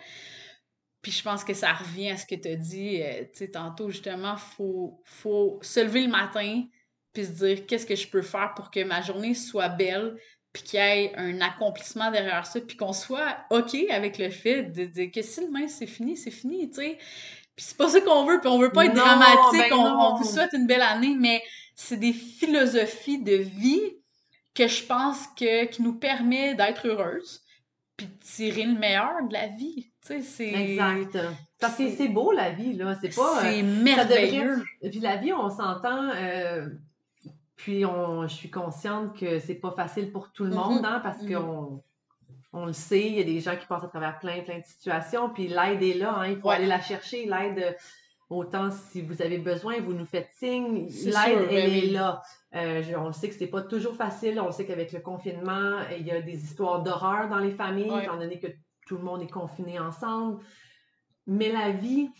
Puis 1.02 1.10
je 1.10 1.22
pense 1.22 1.42
que 1.42 1.52
ça 1.52 1.72
revient 1.72 2.10
à 2.10 2.16
ce 2.16 2.24
que 2.24 2.36
tu 2.36 2.48
as 2.48 2.56
dit, 2.56 3.02
euh, 3.02 3.24
tu 3.24 3.38
sais, 3.38 3.50
tantôt, 3.50 3.90
justement, 3.90 4.36
faut, 4.36 5.02
faut 5.04 5.58
se 5.62 5.80
lever 5.80 6.02
le 6.02 6.10
matin, 6.10 6.64
puis 7.14 7.24
se 7.24 7.30
dire 7.30 7.66
qu'est-ce 7.66 7.86
que 7.86 7.96
je 7.96 8.08
peux 8.08 8.22
faire 8.22 8.52
pour 8.54 8.70
que 8.70 8.82
ma 8.84 9.00
journée 9.00 9.34
soit 9.34 9.68
belle, 9.68 10.16
puis 10.52 10.62
qu'il 10.64 10.80
y 10.80 10.82
ait 10.82 11.12
un 11.16 11.40
accomplissement 11.40 12.10
derrière 12.10 12.44
ça, 12.44 12.60
puis 12.60 12.76
qu'on 12.76 12.92
soit 12.92 13.38
OK 13.50 13.74
avec 13.90 14.18
le 14.18 14.30
fait 14.30 14.64
de 14.64 14.84
dire 14.84 15.10
que 15.12 15.22
si 15.22 15.46
demain 15.46 15.68
c'est 15.68 15.86
fini, 15.86 16.16
c'est 16.16 16.30
fini, 16.30 16.68
tu 16.68 16.76
sais. 16.76 16.98
Puis 17.56 17.66
c'est 17.68 17.76
pas 17.76 17.88
ça 17.88 18.00
qu'on 18.00 18.24
veut, 18.24 18.40
puis 18.40 18.48
on 18.48 18.58
veut 18.58 18.72
pas 18.72 18.86
être 18.86 18.94
dramatique, 18.94 19.70
ben 19.70 19.76
on, 19.76 20.16
vous 20.16 20.24
souhaite 20.24 20.52
une 20.52 20.66
belle 20.66 20.82
année, 20.82 21.16
mais 21.18 21.40
c'est 21.76 21.96
des 21.96 22.12
philosophies 22.12 23.22
de 23.22 23.36
vie 23.36 23.96
que 24.54 24.66
je 24.66 24.84
pense 24.84 25.26
que 25.38 25.66
qui 25.66 25.82
nous 25.82 25.94
permet 25.94 26.54
d'être 26.54 26.88
heureuse, 26.88 27.42
puis 27.96 28.06
de 28.06 28.24
tirer 28.24 28.64
le 28.64 28.76
meilleur 28.76 29.26
de 29.28 29.32
la 29.32 29.46
vie. 29.46 29.92
Tu 30.04 30.08
sais, 30.08 30.20
c'est... 30.20 30.52
Exact. 30.52 31.16
Parce 31.60 31.76
que 31.76 31.90
c'est 31.90 32.08
beau, 32.08 32.32
la 32.32 32.50
vie, 32.50 32.74
là. 32.74 32.96
C'est 33.00 33.14
pas... 33.14 33.40
C'est 33.40 33.62
euh, 33.62 33.82
merveilleux. 33.82 34.64
Puis 34.82 35.00
la 35.00 35.16
vie, 35.16 35.32
on 35.32 35.48
s'entend... 35.48 36.10
Euh, 36.10 36.66
puis, 37.64 37.86
on, 37.86 38.28
je 38.28 38.34
suis 38.34 38.50
consciente 38.50 39.18
que 39.18 39.38
c'est 39.38 39.54
pas 39.54 39.70
facile 39.70 40.12
pour 40.12 40.30
tout 40.32 40.44
le 40.44 40.50
mm-hmm. 40.50 40.54
monde, 40.54 40.84
hein, 40.84 41.00
parce 41.02 41.22
mm-hmm. 41.22 41.34
qu'on 41.40 41.82
on 42.52 42.66
le 42.66 42.74
sait, 42.74 43.06
il 43.06 43.14
y 43.14 43.20
a 43.22 43.24
des 43.24 43.40
gens 43.40 43.56
qui 43.56 43.64
passent 43.64 43.84
à 43.84 43.88
travers 43.88 44.18
plein, 44.18 44.42
plein 44.42 44.58
de 44.58 44.64
situations, 44.66 45.30
puis 45.30 45.48
l'aide 45.48 45.82
est 45.82 45.94
là, 45.94 46.14
hein, 46.14 46.26
il 46.26 46.38
faut 46.38 46.50
aller 46.50 46.66
la 46.66 46.82
chercher, 46.82 47.24
l'aide, 47.24 47.58
euh, 47.58 47.72
autant 48.28 48.70
si 48.70 49.00
vous 49.00 49.22
avez 49.22 49.38
besoin, 49.38 49.80
vous 49.80 49.94
nous 49.94 50.04
faites 50.04 50.28
signe, 50.32 50.88
l'aide, 51.04 51.48
elle 51.50 51.72
est 51.72 51.90
là. 51.90 52.20
Euh, 52.54 52.82
on 52.98 53.06
le 53.06 53.12
sait 53.14 53.30
que 53.30 53.34
c'est 53.34 53.46
pas 53.46 53.62
toujours 53.62 53.96
facile, 53.96 54.38
on 54.38 54.48
le 54.48 54.52
sait 54.52 54.66
qu'avec 54.66 54.92
le 54.92 55.00
confinement, 55.00 55.78
il 55.98 56.06
y 56.06 56.10
a 56.10 56.20
des 56.20 56.44
histoires 56.44 56.82
d'horreur 56.82 57.30
dans 57.30 57.38
les 57.38 57.52
familles, 57.52 57.98
étant 58.02 58.18
donné 58.18 58.38
que 58.40 58.48
tout 58.86 58.98
le 58.98 59.04
monde 59.04 59.22
est 59.22 59.30
confiné 59.30 59.78
ensemble. 59.78 60.44
Mais 61.26 61.50
la 61.50 61.70
vie, 61.70 62.10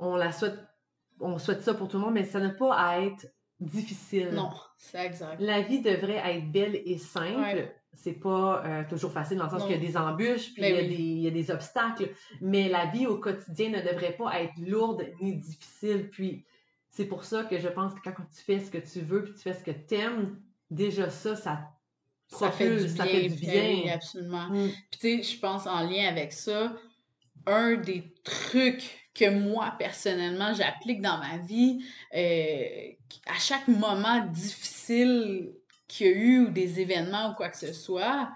on 0.00 0.16
la 0.16 0.32
souhaite, 0.32 0.58
on 1.20 1.38
souhaite 1.38 1.62
ça 1.62 1.72
pour 1.72 1.86
tout 1.86 1.98
le 1.98 2.02
monde, 2.02 2.14
mais 2.14 2.24
ça 2.24 2.40
n'a 2.40 2.50
pas 2.50 2.74
à 2.74 2.98
être 2.98 3.28
difficile. 3.60 4.30
Non, 4.32 4.50
c'est 4.76 5.04
exact. 5.04 5.40
La 5.40 5.62
vie 5.62 5.80
devrait 5.80 6.22
être 6.24 6.50
belle 6.50 6.80
et 6.84 6.98
simple. 6.98 7.72
C'est 7.92 8.14
pas 8.14 8.64
euh, 8.64 8.84
toujours 8.88 9.12
facile 9.12 9.36
dans 9.38 9.44
le 9.44 9.50
sens 9.50 9.62
qu'il 9.64 9.72
y 9.72 9.74
a 9.74 9.78
des 9.78 9.96
embûches, 9.96 10.52
puis 10.54 10.62
ben 10.62 10.90
il 10.90 11.18
y, 11.20 11.26
a 11.26 11.30
des, 11.30 11.50
obstacles. 11.50 12.10
Mais 12.40 12.68
la 12.68 12.86
vie 12.86 13.06
au 13.06 13.18
quotidien 13.18 13.68
ne 13.68 13.80
devrait 13.80 14.16
pas 14.16 14.40
être 14.40 14.56
lourde 14.58 15.04
ni 15.20 15.36
difficile. 15.36 16.08
Puis 16.08 16.44
c'est 16.88 17.04
pour 17.04 17.24
ça 17.24 17.44
que 17.44 17.58
je 17.58 17.68
pense 17.68 17.92
que 17.94 18.00
quand 18.02 18.14
tu 18.34 18.42
fais 18.42 18.60
ce 18.60 18.70
que 18.70 18.78
tu 18.78 19.00
veux, 19.00 19.24
puis 19.24 19.34
tu 19.34 19.40
fais 19.40 19.54
ce 19.54 19.64
que 19.64 19.72
tu 19.72 19.96
aimes, 19.96 20.40
déjà 20.70 21.10
ça, 21.10 21.36
ça 21.36 21.68
ça 22.28 22.50
fait 22.50 22.76
du 22.76 22.84
bien. 22.84 22.96
Ça 22.96 23.04
fait 23.04 23.28
du 23.28 23.34
bien. 23.34 23.68
Oui, 23.70 23.90
absolument. 23.90 24.48
Mm. 24.50 24.70
Puis 24.90 25.00
tu 25.00 25.22
sais, 25.22 25.34
je 25.34 25.40
pense 25.40 25.66
en 25.66 25.80
lien 25.82 26.08
avec 26.08 26.32
ça, 26.32 26.76
un 27.46 27.74
des 27.74 28.14
trucs 28.24 29.09
que 29.20 29.28
moi, 29.28 29.74
personnellement, 29.78 30.54
j'applique 30.54 31.02
dans 31.02 31.18
ma 31.18 31.36
vie, 31.36 31.84
euh, 32.14 32.92
à 33.26 33.38
chaque 33.38 33.68
moment 33.68 34.24
difficile 34.26 35.52
qu'il 35.86 36.06
y 36.06 36.10
a 36.10 36.12
eu 36.12 36.38
ou 36.46 36.50
des 36.50 36.80
événements 36.80 37.30
ou 37.30 37.34
quoi 37.34 37.50
que 37.50 37.58
ce 37.58 37.74
soit, 37.74 38.30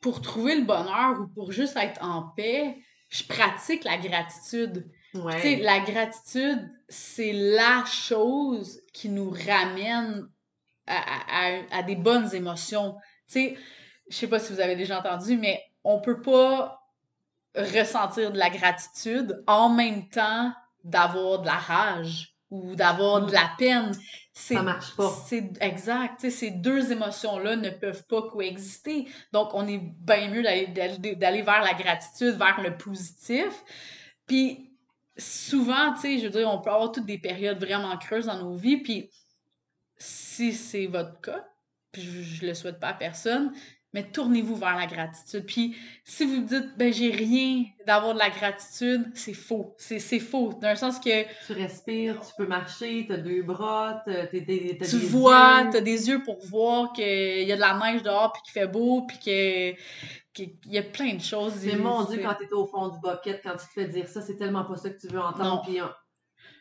pour 0.00 0.22
trouver 0.22 0.54
le 0.54 0.62
bonheur 0.62 1.20
ou 1.20 1.26
pour 1.26 1.50
juste 1.50 1.76
être 1.76 2.02
en 2.02 2.22
paix, 2.36 2.76
je 3.08 3.24
pratique 3.24 3.84
la 3.84 3.98
gratitude. 3.98 4.88
Ouais. 5.14 5.56
La 5.56 5.80
gratitude, 5.80 6.70
c'est 6.88 7.32
la 7.32 7.84
chose 7.84 8.80
qui 8.92 9.08
nous 9.08 9.30
ramène 9.30 10.28
à, 10.86 10.96
à, 11.28 11.78
à 11.78 11.82
des 11.82 11.96
bonnes 11.96 12.32
émotions. 12.34 12.96
Je 13.34 13.56
sais 14.10 14.26
pas 14.28 14.38
si 14.38 14.52
vous 14.52 14.60
avez 14.60 14.76
déjà 14.76 15.00
entendu, 15.00 15.36
mais 15.36 15.62
on 15.84 16.00
peut 16.00 16.22
pas 16.22 16.81
ressentir 17.54 18.32
de 18.32 18.38
la 18.38 18.50
gratitude 18.50 19.42
en 19.46 19.68
même 19.68 20.08
temps 20.08 20.52
d'avoir 20.84 21.40
de 21.40 21.46
la 21.46 21.58
rage 21.58 22.34
ou 22.50 22.74
d'avoir 22.74 23.24
de 23.24 23.32
la 23.32 23.50
peine. 23.58 23.92
Ça 24.34 24.62
marche 24.62 24.94
pas. 24.96 25.10
C'est 25.26 25.52
exact. 25.60 26.28
Ces 26.28 26.50
deux 26.50 26.92
émotions-là 26.92 27.56
ne 27.56 27.70
peuvent 27.70 28.04
pas 28.06 28.22
coexister. 28.22 29.08
Donc, 29.32 29.54
on 29.54 29.66
est 29.66 29.78
bien 29.78 30.28
mieux 30.28 30.42
d'aller 30.42 31.42
vers 31.42 31.62
la 31.62 31.74
gratitude, 31.74 32.36
vers 32.36 32.60
le 32.62 32.76
positif. 32.76 33.64
Puis, 34.26 34.70
souvent, 35.16 35.94
tu 35.94 36.00
sais, 36.00 36.18
je 36.18 36.24
veux 36.24 36.30
dire, 36.30 36.50
on 36.50 36.60
peut 36.60 36.70
avoir 36.70 36.92
toutes 36.92 37.06
des 37.06 37.18
périodes 37.18 37.58
vraiment 37.58 37.96
creuses 37.98 38.26
dans 38.26 38.38
nos 38.38 38.56
vies. 38.56 38.78
Puis, 38.78 39.10
si 39.96 40.52
c'est 40.52 40.86
votre 40.86 41.20
cas, 41.20 41.46
puis 41.90 42.02
je, 42.02 42.22
je 42.22 42.46
le 42.46 42.54
souhaite 42.54 42.80
pas 42.80 42.88
à 42.88 42.94
personne, 42.94 43.52
mais 43.92 44.04
tournez-vous 44.10 44.56
vers 44.56 44.76
la 44.76 44.86
gratitude. 44.86 45.44
Puis 45.44 45.76
si 46.04 46.24
vous 46.24 46.42
dites, 46.42 46.76
ben 46.78 46.92
j'ai 46.92 47.10
rien 47.10 47.64
d'avoir 47.86 48.14
de 48.14 48.18
la 48.18 48.30
gratitude, 48.30 49.10
c'est 49.14 49.34
faux. 49.34 49.74
C'est, 49.78 50.18
faux. 50.18 50.54
Dans 50.60 50.70
le 50.70 50.76
sens 50.76 50.98
que. 50.98 51.24
Tu 51.46 51.52
respires, 51.52 52.20
tu 52.20 52.32
peux 52.36 52.46
marcher, 52.46 53.04
tu 53.06 53.12
as 53.12 53.18
deux 53.18 53.42
bras, 53.42 54.02
t'as, 54.06 54.26
t'as, 54.26 54.40
t'as 54.40 54.86
tu 54.86 54.96
vois, 54.96 55.66
tu 55.70 55.76
as 55.76 55.80
des 55.80 56.08
yeux 56.08 56.22
pour 56.22 56.38
voir 56.46 56.92
qu'il 56.92 57.04
y 57.42 57.52
a 57.52 57.56
de 57.56 57.60
la 57.60 57.78
neige 57.78 58.02
dehors, 58.02 58.32
puis 58.32 58.42
qu'il 58.42 58.52
fait 58.52 58.68
beau, 58.68 59.02
puis 59.02 59.18
que. 59.18 59.72
qu'il 60.32 60.56
y 60.66 60.78
a 60.78 60.82
plein 60.82 61.14
de 61.14 61.20
choses. 61.20 61.54
Mais 61.64 61.76
mon 61.76 62.04
Dieu, 62.04 62.20
quand 62.22 62.34
tu 62.34 62.44
es 62.44 62.52
au 62.52 62.66
fond 62.66 62.88
du 62.88 62.98
bucket, 62.98 63.42
quand 63.42 63.52
tu 63.52 63.66
te 63.66 63.72
fais 63.74 63.88
dire 63.88 64.08
ça, 64.08 64.22
c'est 64.22 64.36
tellement 64.36 64.64
pas 64.64 64.76
ça 64.76 64.88
que 64.88 64.98
tu 64.98 65.08
veux 65.08 65.20
entendre. 65.20 65.62
Puis 65.66 65.78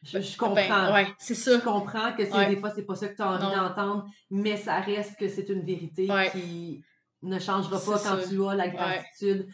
je, 0.04 0.20
je, 0.20 0.38
comprends. 0.38 0.56
Ben, 0.56 0.94
ouais, 0.94 1.08
c'est 1.18 1.36
ça. 1.36 1.60
Je 1.60 1.64
comprends 1.64 2.12
que 2.12 2.50
des 2.50 2.58
fois, 2.58 2.72
c'est 2.72 2.86
pas 2.86 2.96
ça 2.96 3.08
que 3.08 3.16
tu 3.16 3.22
as 3.22 3.32
envie 3.32 3.56
d'entendre, 3.56 4.06
mais 4.30 4.58
ça 4.58 4.82
reste 4.82 5.18
que 5.18 5.30
c'est 5.30 5.48
une 5.48 5.64
vérité 5.64 6.10
qui 6.34 6.84
ne 7.24 7.40
changera 7.40 7.80
pas 7.80 8.00
quand 8.00 8.18
tu 8.30 8.44
as 8.46 8.56
la 8.56 8.68
gratitude. 8.68 9.48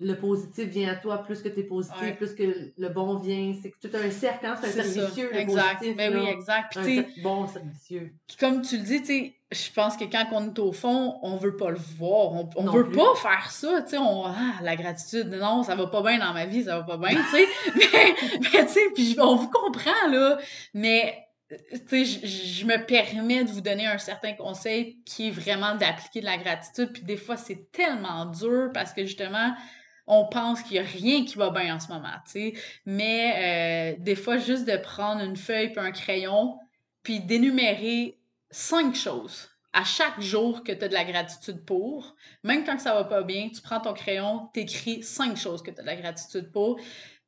Le 0.00 0.14
positif 0.14 0.68
vient 0.68 0.90
à 0.90 0.96
toi 0.96 1.18
plus 1.18 1.40
que 1.40 1.48
tu 1.48 1.60
es 1.60 1.62
positif, 1.62 2.16
plus 2.16 2.34
que 2.34 2.72
le 2.76 2.88
bon 2.88 3.16
vient. 3.16 3.54
C'est 3.62 3.72
tout 3.80 3.96
un 3.96 4.10
cercle, 4.10 4.44
hein? 4.44 4.56
c'est 4.60 4.80
un 4.80 4.82
cercle 4.82 5.06
vicieux, 5.06 5.30
le 5.32 5.38
exact. 5.38 5.78
positif. 5.78 5.96
Ben 5.96 6.16
oui, 6.16 6.26
exact. 6.26 6.78
Puis, 6.82 6.98
un 6.98 7.22
bon, 7.22 7.46
cercle 7.46 7.68
vicieux. 7.68 8.12
comme 8.40 8.62
tu 8.62 8.76
le 8.78 8.82
dis, 8.82 9.00
tu 9.00 9.06
sais, 9.06 9.34
je 9.52 9.70
pense 9.72 9.96
que 9.96 10.04
quand 10.04 10.26
on 10.32 10.52
est 10.52 10.58
au 10.58 10.72
fond, 10.72 11.20
on 11.22 11.36
veut 11.36 11.56
pas 11.56 11.70
le 11.70 11.78
voir. 11.96 12.32
On, 12.32 12.50
on 12.56 12.70
veut 12.72 12.90
pas 12.90 13.14
faire 13.14 13.50
ça, 13.52 13.82
tu 13.82 13.90
sais. 13.90 13.98
On, 13.98 14.24
ah, 14.26 14.54
la 14.62 14.74
gratitude, 14.74 15.28
non, 15.28 15.62
ça 15.62 15.76
va 15.76 15.86
pas 15.86 16.02
bien 16.02 16.18
dans 16.18 16.32
ma 16.32 16.46
vie, 16.46 16.64
ça 16.64 16.80
va 16.80 16.82
pas 16.82 16.96
bien, 16.96 17.16
tu 17.16 17.30
sais. 17.30 17.46
mais, 17.76 18.14
mais 18.40 18.66
tu 18.66 18.72
sais, 18.72 18.90
puis 18.96 19.16
on 19.20 19.36
vous 19.36 19.48
comprend, 19.48 20.08
là. 20.10 20.38
Mais 20.74 21.23
je 21.50 22.64
me 22.64 22.84
permets 22.86 23.44
de 23.44 23.50
vous 23.50 23.60
donner 23.60 23.86
un 23.86 23.98
certain 23.98 24.32
conseil 24.32 24.98
qui 25.04 25.28
est 25.28 25.30
vraiment 25.30 25.74
d'appliquer 25.74 26.20
de 26.20 26.26
la 26.26 26.38
gratitude. 26.38 26.92
Puis 26.92 27.02
des 27.02 27.16
fois, 27.16 27.36
c'est 27.36 27.70
tellement 27.70 28.26
dur 28.26 28.70
parce 28.72 28.92
que 28.92 29.04
justement, 29.04 29.54
on 30.06 30.26
pense 30.26 30.62
qu'il 30.62 30.72
n'y 30.72 30.78
a 30.86 30.90
rien 30.90 31.24
qui 31.24 31.36
va 31.36 31.50
bien 31.50 31.76
en 31.76 31.80
ce 31.80 31.88
moment, 31.88 32.16
tu. 32.30 32.58
Mais 32.86 33.94
euh, 33.96 34.02
des 34.02 34.16
fois, 34.16 34.38
juste 34.38 34.66
de 34.66 34.76
prendre 34.76 35.22
une 35.22 35.36
feuille 35.36 35.70
puis 35.72 35.80
un 35.80 35.92
crayon, 35.92 36.58
puis 37.02 37.20
d'énumérer 37.20 38.18
cinq 38.50 38.94
choses 38.94 39.50
à 39.72 39.82
chaque 39.84 40.20
jour 40.20 40.62
que 40.62 40.72
tu 40.72 40.84
as 40.84 40.88
de 40.88 40.94
la 40.94 41.04
gratitude 41.04 41.64
pour, 41.64 42.14
même 42.44 42.64
quand 42.64 42.78
ça 42.78 42.94
va 42.94 43.04
pas 43.04 43.22
bien, 43.22 43.48
tu 43.48 43.60
prends 43.60 43.80
ton 43.80 43.92
crayon, 43.92 44.48
t'écris 44.52 45.02
cinq 45.02 45.36
choses 45.36 45.62
que 45.62 45.70
tu 45.72 45.80
as 45.80 45.82
de 45.82 45.86
la 45.86 45.96
gratitude 45.96 46.52
pour. 46.52 46.78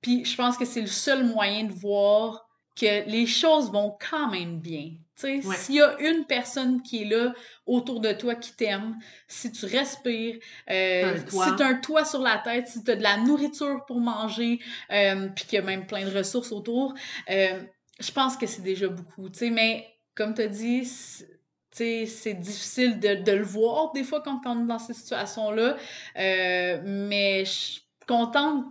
Puis 0.01 0.25
je 0.25 0.37
pense 0.37 0.57
que 0.57 0.65
c'est 0.65 0.81
le 0.81 0.87
seul 0.87 1.25
moyen 1.25 1.65
de 1.65 1.73
voir 1.73 2.46
que 2.79 3.09
les 3.09 3.27
choses 3.27 3.73
vont 3.73 3.97
quand 4.11 4.31
même 4.31 4.61
bien. 4.61 4.93
S'il 5.17 5.77
y 5.77 5.81
a 5.81 5.99
une 5.99 6.27
personne 6.27 6.83
qui 6.83 7.03
est 7.03 7.07
là 7.07 7.33
autour 7.65 8.01
de 8.01 8.12
toi 8.12 8.35
qui 8.35 8.53
t'aime, 8.53 8.97
si 9.27 9.51
tu 9.51 9.65
respires, 9.65 10.37
euh, 10.71 11.17
si 11.27 11.57
tu 11.57 11.62
as 11.62 11.67
un 11.67 11.75
toit 11.77 12.05
sur 12.05 12.21
la 12.21 12.37
tête, 12.37 12.69
si 12.69 12.85
tu 12.85 12.91
as 12.91 12.97
de 12.97 13.03
la 13.03 13.17
nourriture 13.17 13.85
pour 13.87 13.99
manger, 13.99 14.61
euh, 14.91 15.29
puis 15.35 15.47
qu'il 15.47 15.57
y 15.57 15.62
a 15.62 15.65
même 15.65 15.87
plein 15.87 16.05
de 16.05 16.15
ressources 16.15 16.53
autour, 16.53 16.93
euh, 17.31 17.62
je 17.99 18.12
pense 18.12 18.37
que 18.37 18.47
c'est 18.47 18.62
déjà 18.62 18.89
beaucoup. 18.89 19.29
sais 19.33 19.49
Mais 19.49 19.87
comme 20.15 20.35
tu 20.35 20.43
as 20.43 20.49
dit, 20.49 20.85
c'est 20.85 22.35
difficile 22.35 23.01
de, 23.01 23.15
de, 23.15 23.33
le 23.33 23.45
voir 23.45 23.93
des 23.93 24.05
fois 24.05 24.21
quand, 24.21 24.41
on 24.45 24.65
est 24.65 24.67
dans 24.67 24.79
ces 24.79 24.93
situations-là. 24.93 25.79
Mais 26.15 27.47
je 27.47 27.51
suis 27.51 27.83
contente 28.07 28.67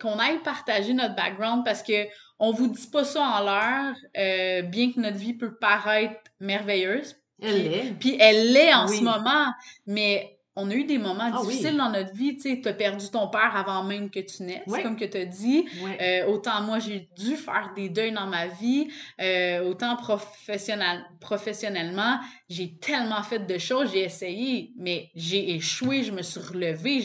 qu'on 0.00 0.18
aille 0.18 0.42
partager 0.42 0.94
notre 0.94 1.16
background 1.16 1.64
parce 1.64 1.82
que 1.82 2.06
on 2.42 2.50
vous 2.50 2.66
dit 2.66 2.88
pas 2.88 3.04
ça 3.04 3.22
en 3.22 3.44
l'air, 3.44 3.94
euh, 4.18 4.62
bien 4.62 4.92
que 4.92 4.98
notre 4.98 5.16
vie 5.16 5.32
peut 5.32 5.54
paraître 5.54 6.20
merveilleuse. 6.40 7.16
Elle 7.40 7.70
l'est. 7.70 7.94
Puis 8.00 8.16
elle 8.18 8.52
l'est 8.52 8.74
en 8.74 8.88
ce 8.88 9.00
moment, 9.00 9.46
mais 9.86 10.40
on 10.56 10.68
a 10.68 10.74
eu 10.74 10.84
des 10.84 10.98
moments 10.98 11.30
ah 11.32 11.40
difficiles 11.40 11.76
dans 11.76 11.90
notre 11.90 12.12
vie. 12.14 12.34
Tu 12.34 12.62
sais, 12.62 12.68
as 12.68 12.72
perdu 12.72 13.08
ton 13.10 13.28
père 13.28 13.54
avant 13.54 13.84
même 13.84 14.10
que 14.10 14.18
tu 14.18 14.42
naisses, 14.42 14.64
comme 14.82 14.96
que 14.96 15.04
tu 15.04 15.18
as 15.18 15.24
dit. 15.24 15.66
Euh, 16.00 16.26
autant 16.26 16.60
moi, 16.62 16.80
j'ai 16.80 17.08
dû 17.16 17.36
faire 17.36 17.72
des 17.76 17.88
deuils 17.88 18.12
dans 18.12 18.26
ma 18.26 18.48
vie. 18.48 18.88
Euh, 19.20 19.62
autant 19.62 19.94
professionnel, 19.94 21.04
professionnellement, 21.20 22.18
j'ai 22.48 22.76
tellement 22.76 23.22
fait 23.22 23.46
de 23.46 23.56
choses. 23.56 23.92
J'ai 23.92 24.02
essayé, 24.02 24.72
mais 24.76 25.10
j'ai 25.14 25.54
échoué. 25.54 26.02
Je 26.02 26.10
me 26.10 26.22
suis 26.22 26.40
relevée. 26.40 27.00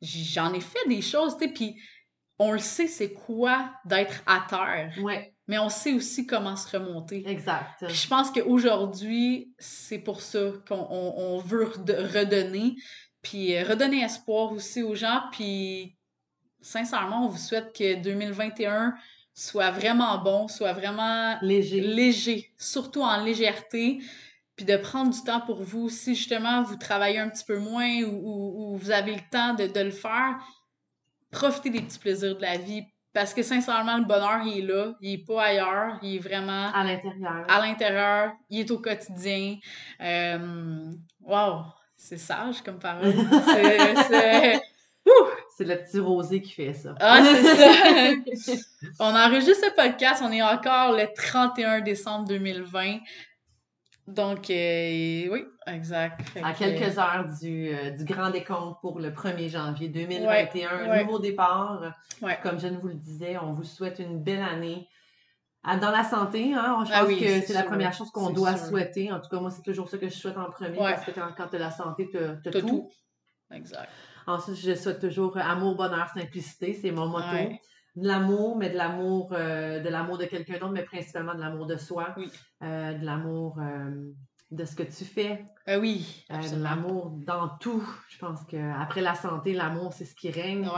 J'en 0.00 0.54
ai, 0.54 0.60
fait 0.60 0.88
des 0.88 1.02
choses, 1.02 1.36
tu 1.36 1.46
sais. 1.46 1.52
Puis 1.52 1.76
on 2.38 2.52
le 2.52 2.58
sait, 2.58 2.86
c'est 2.86 3.12
quoi 3.12 3.72
d'être 3.84 4.22
à 4.26 4.44
terre. 4.48 4.92
Ouais. 5.02 5.34
Mais 5.48 5.58
on 5.58 5.68
sait 5.68 5.92
aussi 5.92 6.26
comment 6.26 6.56
se 6.56 6.76
remonter. 6.76 7.28
Exact. 7.28 7.84
je 7.88 8.08
pense 8.08 8.30
qu'aujourd'hui, 8.30 9.52
c'est 9.58 9.98
pour 9.98 10.20
ça 10.20 10.52
qu'on 10.66 11.38
veut 11.44 11.64
redonner. 11.64 12.76
Puis 13.22 13.54
euh, 13.54 13.64
redonner 13.64 14.02
espoir 14.02 14.52
aussi 14.52 14.82
aux 14.82 14.94
gens. 14.94 15.22
Puis 15.32 15.96
sincèrement, 16.60 17.26
on 17.26 17.28
vous 17.28 17.38
souhaite 17.38 17.76
que 17.76 18.00
2021 18.00 18.94
soit 19.34 19.70
vraiment 19.70 20.18
bon, 20.18 20.48
soit 20.48 20.72
vraiment 20.72 21.36
léger. 21.42 21.80
léger, 21.80 22.52
surtout 22.56 23.02
en 23.02 23.22
légèreté. 23.22 24.00
Puis 24.56 24.66
de 24.66 24.76
prendre 24.76 25.12
du 25.12 25.22
temps 25.22 25.40
pour 25.40 25.62
vous. 25.62 25.88
Si 25.88 26.14
justement 26.14 26.62
vous 26.62 26.76
travaillez 26.76 27.18
un 27.18 27.28
petit 27.28 27.44
peu 27.44 27.58
moins 27.58 28.02
ou, 28.02 28.76
vous 28.76 28.90
avez 28.90 29.14
le 29.14 29.30
temps 29.30 29.54
de, 29.54 29.66
de 29.66 29.80
le 29.80 29.90
faire, 29.90 30.36
profiter 31.32 31.70
des 31.70 31.80
petits 31.80 31.98
plaisirs 31.98 32.36
de 32.36 32.42
la 32.42 32.56
vie. 32.56 32.84
Parce 33.12 33.34
que 33.34 33.42
sincèrement, 33.42 33.98
le 33.98 34.04
bonheur, 34.04 34.40
il 34.46 34.58
est 34.58 34.66
là. 34.72 34.94
Il 35.00 35.14
est 35.14 35.26
pas 35.26 35.42
ailleurs. 35.42 35.98
Il 36.02 36.16
est 36.16 36.18
vraiment. 36.18 36.70
À 36.72 36.84
l'intérieur. 36.84 37.44
À 37.48 37.60
l'intérieur. 37.60 38.32
Il 38.48 38.60
est 38.60 38.70
au 38.70 38.78
quotidien. 38.78 39.56
Euh, 40.00 40.92
wow! 41.20 41.64
C'est 41.96 42.16
sage 42.16 42.62
comme 42.62 42.78
parole. 42.78 43.12
c'est. 44.08 44.60
C'est 45.56 45.64
le 45.64 45.76
petit 45.76 45.98
rosé 45.98 46.40
qui 46.40 46.52
fait 46.52 46.72
ça. 46.72 46.94
Ah, 47.00 47.20
c'est 47.22 48.46
ça! 48.46 48.62
on 49.00 49.14
enregistre 49.14 49.66
ce 49.66 49.74
podcast. 49.74 50.22
On 50.24 50.32
est 50.32 50.42
encore 50.42 50.92
le 50.92 51.06
31 51.14 51.80
décembre 51.80 52.28
2020. 52.28 52.98
Donc, 54.08 54.50
euh, 54.50 55.28
oui, 55.30 55.44
exact. 55.66 56.20
à 56.42 56.52
quelques 56.52 56.98
heures 56.98 57.28
du, 57.40 57.68
euh, 57.68 57.90
du, 57.90 58.04
grand 58.04 58.30
décompte 58.30 58.80
pour 58.80 58.98
le 58.98 59.10
1er 59.10 59.48
janvier 59.48 59.88
2021, 59.88 60.90
un 60.90 61.02
nouveau 61.04 61.18
départ. 61.20 61.94
Comme 62.42 62.58
je 62.58 62.66
ne 62.66 62.78
vous 62.78 62.88
le 62.88 62.94
disais, 62.94 63.36
on 63.38 63.52
vous 63.52 63.64
souhaite 63.64 64.00
une 64.00 64.22
belle 64.22 64.42
année. 64.42 64.88
Dans 65.64 65.92
la 65.92 66.02
santé, 66.02 66.52
hein, 66.54 66.84
je 66.84 66.92
ah 66.92 67.04
pense 67.04 67.14
que 67.14 67.40
c'est 67.40 67.52
la 67.52 67.62
première 67.62 67.92
chose 67.92 68.10
qu'on 68.10 68.30
doit 68.30 68.56
souhaiter. 68.56 69.12
En 69.12 69.20
tout 69.20 69.28
cas, 69.28 69.38
moi, 69.38 69.50
c'est 69.50 69.62
toujours 69.62 69.88
ça 69.88 69.96
que 69.98 70.08
je 70.08 70.14
souhaite 70.14 70.36
en 70.36 70.50
premier 70.50 70.76
parce 70.76 71.04
que 71.04 71.12
quand, 71.12 71.48
tu 71.48 71.56
as 71.56 71.58
la 71.58 71.70
santé, 71.70 72.08
tu 72.10 72.18
as, 72.18 72.52
tout. 72.52 72.66
tout. 72.66 72.90
Exact. 73.52 73.88
Ensuite, 74.26 74.56
je 74.56 74.74
souhaite 74.74 75.00
toujours 75.00 75.36
amour, 75.36 75.76
bonheur, 75.76 76.08
simplicité. 76.08 76.72
C'est 76.72 76.90
mon 76.90 77.06
motto 77.06 77.36
de 77.96 78.06
l'amour, 78.06 78.56
mais 78.56 78.70
de 78.70 78.76
l'amour 78.76 79.32
euh, 79.32 79.80
de 79.80 79.88
l'amour 79.88 80.18
de 80.18 80.24
quelqu'un 80.24 80.54
d'autre, 80.54 80.72
mais 80.72 80.84
principalement 80.84 81.34
de 81.34 81.40
l'amour 81.40 81.66
de 81.66 81.76
soi, 81.76 82.14
euh, 82.62 82.94
de 82.94 83.04
l'amour 83.04 83.58
euh, 83.60 84.12
de 84.50 84.64
ce 84.64 84.74
que 84.74 84.82
tu 84.82 85.04
fais. 85.04 85.44
oui. 85.68 86.24
de 86.30 86.62
l'amour 86.62 87.10
dans 87.26 87.48
tout. 87.58 87.86
Je 88.08 88.18
pense 88.18 88.42
que 88.44 88.56
après 88.80 89.00
la 89.00 89.14
santé, 89.14 89.52
l'amour, 89.52 89.92
c'est 89.92 90.04
ce 90.04 90.14
qui 90.14 90.30
règne. 90.30 90.68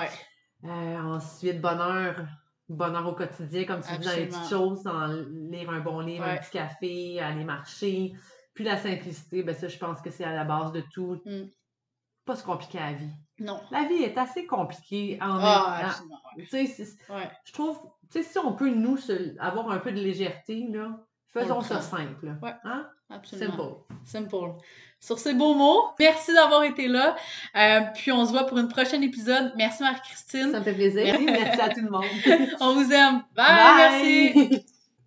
ensuite, 0.63 1.61
bonheur. 1.61 2.27
Bonheur 2.71 3.07
au 3.07 3.13
quotidien, 3.13 3.65
comme 3.65 3.83
tu 3.83 3.95
dis, 3.99 4.07
dans 4.07 4.17
les 4.17 4.27
petites 4.27 4.49
choses, 4.49 4.83
dans 4.85 5.07
lire 5.07 5.69
un 5.69 5.81
bon 5.81 6.01
livre, 6.01 6.25
un 6.25 6.39
petit 6.39 6.53
café, 6.53 7.21
aller 7.21 7.45
marcher. 7.45 8.15
Puis 8.55 8.65
la 8.65 8.79
simplicité, 8.79 9.43
ben 9.43 9.55
ça, 9.55 9.69
je 9.69 9.77
pense 9.77 10.01
que 10.01 10.11
c'est 10.11 10.25
à 10.25 10.33
la 10.33 10.45
base 10.45 10.73
de 10.73 10.83
tout. 10.93 11.21
Mm. 11.27 11.49
Pas 12.25 12.37
se 12.37 12.43
compliquer 12.43 12.79
la 12.79 12.93
vie. 12.95 13.13
Non. 13.41 13.61
La 13.71 13.85
vie 13.85 14.03
est 14.03 14.17
assez 14.17 14.47
compliquée 14.47 15.19
en 15.21 15.39
ah, 15.41 15.91
Je 16.39 17.53
trouve, 17.53 17.81
tu 18.11 18.23
sais, 18.23 18.23
si 18.23 18.39
on 18.39 18.53
peut, 18.53 18.69
nous, 18.69 18.99
avoir 19.41 19.71
un 19.71 19.79
peu 19.79 19.91
de 19.91 20.01
légèreté, 20.01 20.67
là, 20.71 21.01
faisons 21.29 21.61
ça 21.61 21.81
simple. 21.81 22.37
Ouais. 22.43 22.55
Hein? 22.65 22.87
Absolument. 23.11 23.85
Simple. 24.05 24.31
Simple. 24.31 24.53
Sur 25.01 25.19
ces 25.19 25.35
beaux 25.35 25.55
mots, 25.55 25.91
merci 25.99 26.33
d'avoir 26.33 26.65
été 26.65 26.89
là. 26.89 27.15
Euh, 27.57 27.81
puis 27.95 28.11
on 28.11 28.25
se 28.25 28.31
voit 28.31 28.45
pour 28.45 28.57
une 28.57 28.69
prochaine 28.69 29.03
épisode. 29.03 29.53
Merci 29.57 29.83
Marie-Christine. 29.83 30.51
Ça 30.51 30.61
me 30.61 30.65
fait 30.65 30.73
plaisir. 30.73 31.21
Merci, 31.21 31.61
à 31.61 31.69
tout 31.69 31.83
le 31.83 31.91
monde. 31.91 32.05
on 32.61 32.75
vous 32.75 32.91
aime. 32.91 33.23
Bye. 33.35 33.47
Bye. 33.47 34.33
merci. 34.33 34.65